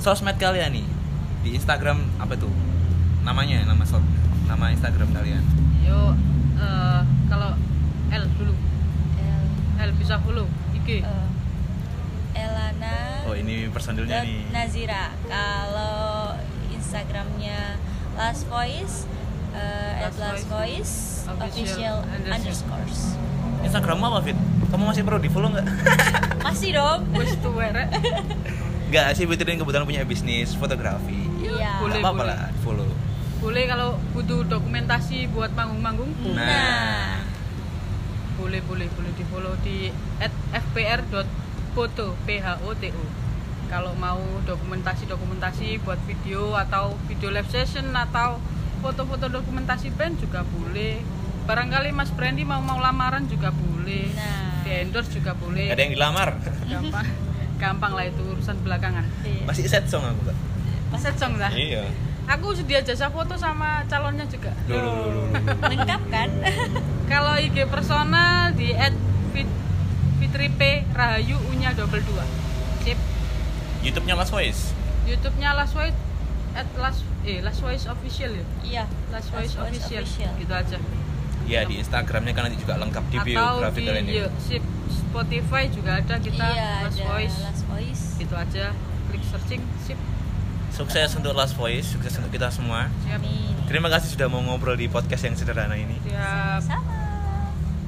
Sosmed 0.00 0.38
kalian 0.38 0.72
nih 0.72 0.86
di 1.42 1.50
Instagram 1.58 1.98
apa 2.16 2.38
tuh? 2.38 2.50
Namanya 3.20 3.66
nama 3.66 3.82
sos 3.84 4.00
nama 4.46 4.70
Instagram 4.70 5.10
kalian. 5.12 5.42
Yo 5.82 6.14
eh, 6.56 7.00
kalau 7.26 7.58
L 8.10 8.24
dulu, 8.38 8.54
El, 9.18 9.42
L 9.78 9.90
bisa 9.98 10.18
follow 10.22 10.46
IG. 10.72 11.02
eh, 11.02 11.26
Elana 12.30 13.26
Oh, 13.26 13.34
ini 13.34 13.66
personilnya 13.68 14.22
nih. 14.22 14.46
Nazira 14.50 15.10
kalau 15.26 16.34
Instagramnya 16.70 17.74
Last 18.14 18.46
Voice 18.46 19.04
eh, 19.52 20.06
at 20.06 20.14
Last 20.14 20.46
Last 20.46 20.46
Voice 20.46 20.92
Official 21.26 21.42
official 21.42 21.96
underscore. 22.06 22.34
underscores 22.34 22.98
Instagrammu 23.60 24.04
apa, 24.06 24.18
Fit? 24.24 24.38
Kamu 24.70 24.88
masih 24.88 25.02
perlu 25.04 25.20
di-follow 25.20 25.52
nggak? 25.52 25.66
masih 26.50 26.70
dong 26.74 27.00
Wis 27.14 27.32
tuwe 27.38 27.66
rek. 27.70 27.88
Nggak 28.90 29.06
sih, 29.14 29.22
ini 29.22 29.54
kebetulan 29.54 29.86
punya 29.86 30.02
bisnis 30.02 30.50
fotografi. 30.58 31.30
iya 31.38 31.78
boleh. 31.78 32.02
Nggak 32.02 32.10
apa-apa 32.10 32.22
lah, 32.26 32.42
follow. 32.66 32.90
Boleh 33.38 33.64
kalau 33.70 33.96
butuh 34.12 34.42
dokumentasi 34.50 35.30
buat 35.30 35.54
manggung-manggung, 35.54 36.10
boleh. 36.20 36.42
nah 36.42 37.22
boleh 38.40 38.60
boleh 38.64 38.88
boleh 38.96 39.12
di 39.14 39.24
follow 39.28 39.54
di 39.60 39.92
@fpr.photo 40.50 42.16
p 42.24 42.40
h 42.40 42.46
o 42.64 42.72
t 42.72 42.88
o 42.88 43.04
kalau 43.68 43.92
mau 44.00 44.18
dokumentasi 44.48 45.06
dokumentasi 45.06 45.78
buat 45.84 46.00
video 46.08 46.56
atau 46.56 46.96
video 47.06 47.30
live 47.30 47.46
session 47.52 47.92
atau 47.92 48.40
foto-foto 48.80 49.28
dokumentasi 49.28 49.92
band 49.92 50.18
juga 50.18 50.42
boleh 50.42 51.04
barangkali 51.44 51.92
Mas 51.92 52.10
Brandy 52.16 52.48
mau 52.48 52.64
mau 52.64 52.80
lamaran 52.80 53.28
juga 53.28 53.52
boleh 53.52 54.08
Nah. 54.16 54.49
Di 54.70 54.78
endorse 54.78 55.10
juga 55.10 55.34
boleh 55.34 55.66
Ada 55.66 55.82
yang 55.82 55.92
dilamar. 55.92 56.28
gampang 56.64 57.06
gampang 57.58 57.92
lah 57.92 58.04
itu 58.06 58.22
urusan 58.24 58.56
belakangan 58.62 59.02
iya. 59.20 59.42
Masih 59.44 59.66
set 59.66 59.84
song 59.84 60.06
aku, 60.06 60.30
Kak. 60.30 60.36
set 60.96 61.16
song 61.16 61.34
lah 61.36 61.50
Iya. 61.50 61.90
aku 62.24 62.54
sedia 62.54 62.78
jasa 62.80 63.10
foto 63.10 63.34
sama 63.34 63.82
calonnya 63.84 64.22
juga 64.24 64.54
Loh, 64.64 64.78
loh, 64.78 64.94
loh, 64.94 65.08
loh, 65.10 65.24
loh. 65.26 65.28
lengkap 65.66 66.02
kan 66.08 66.28
kalau 67.12 67.34
IG 67.34 67.66
personal 67.66 68.54
di 68.54 68.70
@fitri 70.16 70.48
p 70.50 70.62
rahayu 70.90 71.34
unya 71.48 71.72
double 71.72 72.00
dua 72.00 72.22
sip 72.80 72.96
YouTube-nya 73.80 74.12
Last 74.12 74.30
Voice. 74.30 74.76
YouTube-nya 75.02 75.50
Last 75.50 75.72
Voice 75.72 75.96
at 76.52 76.68
Last 76.76 77.00
eh 77.22 77.40
Last 77.40 77.58
Voice 77.58 77.84
official 77.84 78.30
ya. 78.30 78.44
iya 78.62 78.84
Last 79.08 79.32
Voice, 79.32 79.52
Last 79.52 79.72
Voice 79.72 79.80
official. 79.80 80.04
official. 80.04 80.32
Gitu 80.36 80.52
aja. 80.54 80.76
Ya 81.48 81.64
di 81.66 81.80
Instagramnya 81.80 82.32
kan 82.36 82.42
nanti 82.46 82.58
juga 82.60 82.78
lengkap 82.78 83.04
di 83.10 83.18
Atau 83.18 83.26
biografi 83.26 83.80
di 83.80 83.86
kalian 83.88 84.04
ini. 84.06 84.14
sip, 84.38 84.62
Spotify 84.90 85.62
juga 85.72 85.90
ada 85.98 86.14
kita 86.20 86.46
iya 86.52 86.86
Last 86.86 86.98
ada 86.98 87.06
Voice. 87.10 87.36
Last 87.42 87.62
Voice 87.66 88.02
Gitu 88.20 88.34
aja. 88.36 88.64
Klik 89.10 89.24
searching 89.26 89.62
sip. 89.82 89.98
Sukses 90.70 91.10
untuk 91.18 91.34
Last 91.34 91.58
Voice, 91.58 91.90
sukses 91.90 92.14
untuk 92.22 92.30
kita 92.30 92.48
semua. 92.54 92.86
Siap. 93.02 93.18
Amin. 93.18 93.54
Terima 93.66 93.90
kasih 93.90 94.14
sudah 94.14 94.30
mau 94.30 94.42
ngobrol 94.42 94.78
di 94.78 94.86
podcast 94.86 95.26
yang 95.26 95.34
sederhana 95.34 95.74
ini. 95.74 95.98
Siap. 96.06 96.62
sama 96.62 96.94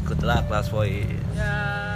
Good 0.02 0.26
luck 0.26 0.50
Last 0.50 0.74
Voice. 0.74 1.08
Ya. 1.38 1.91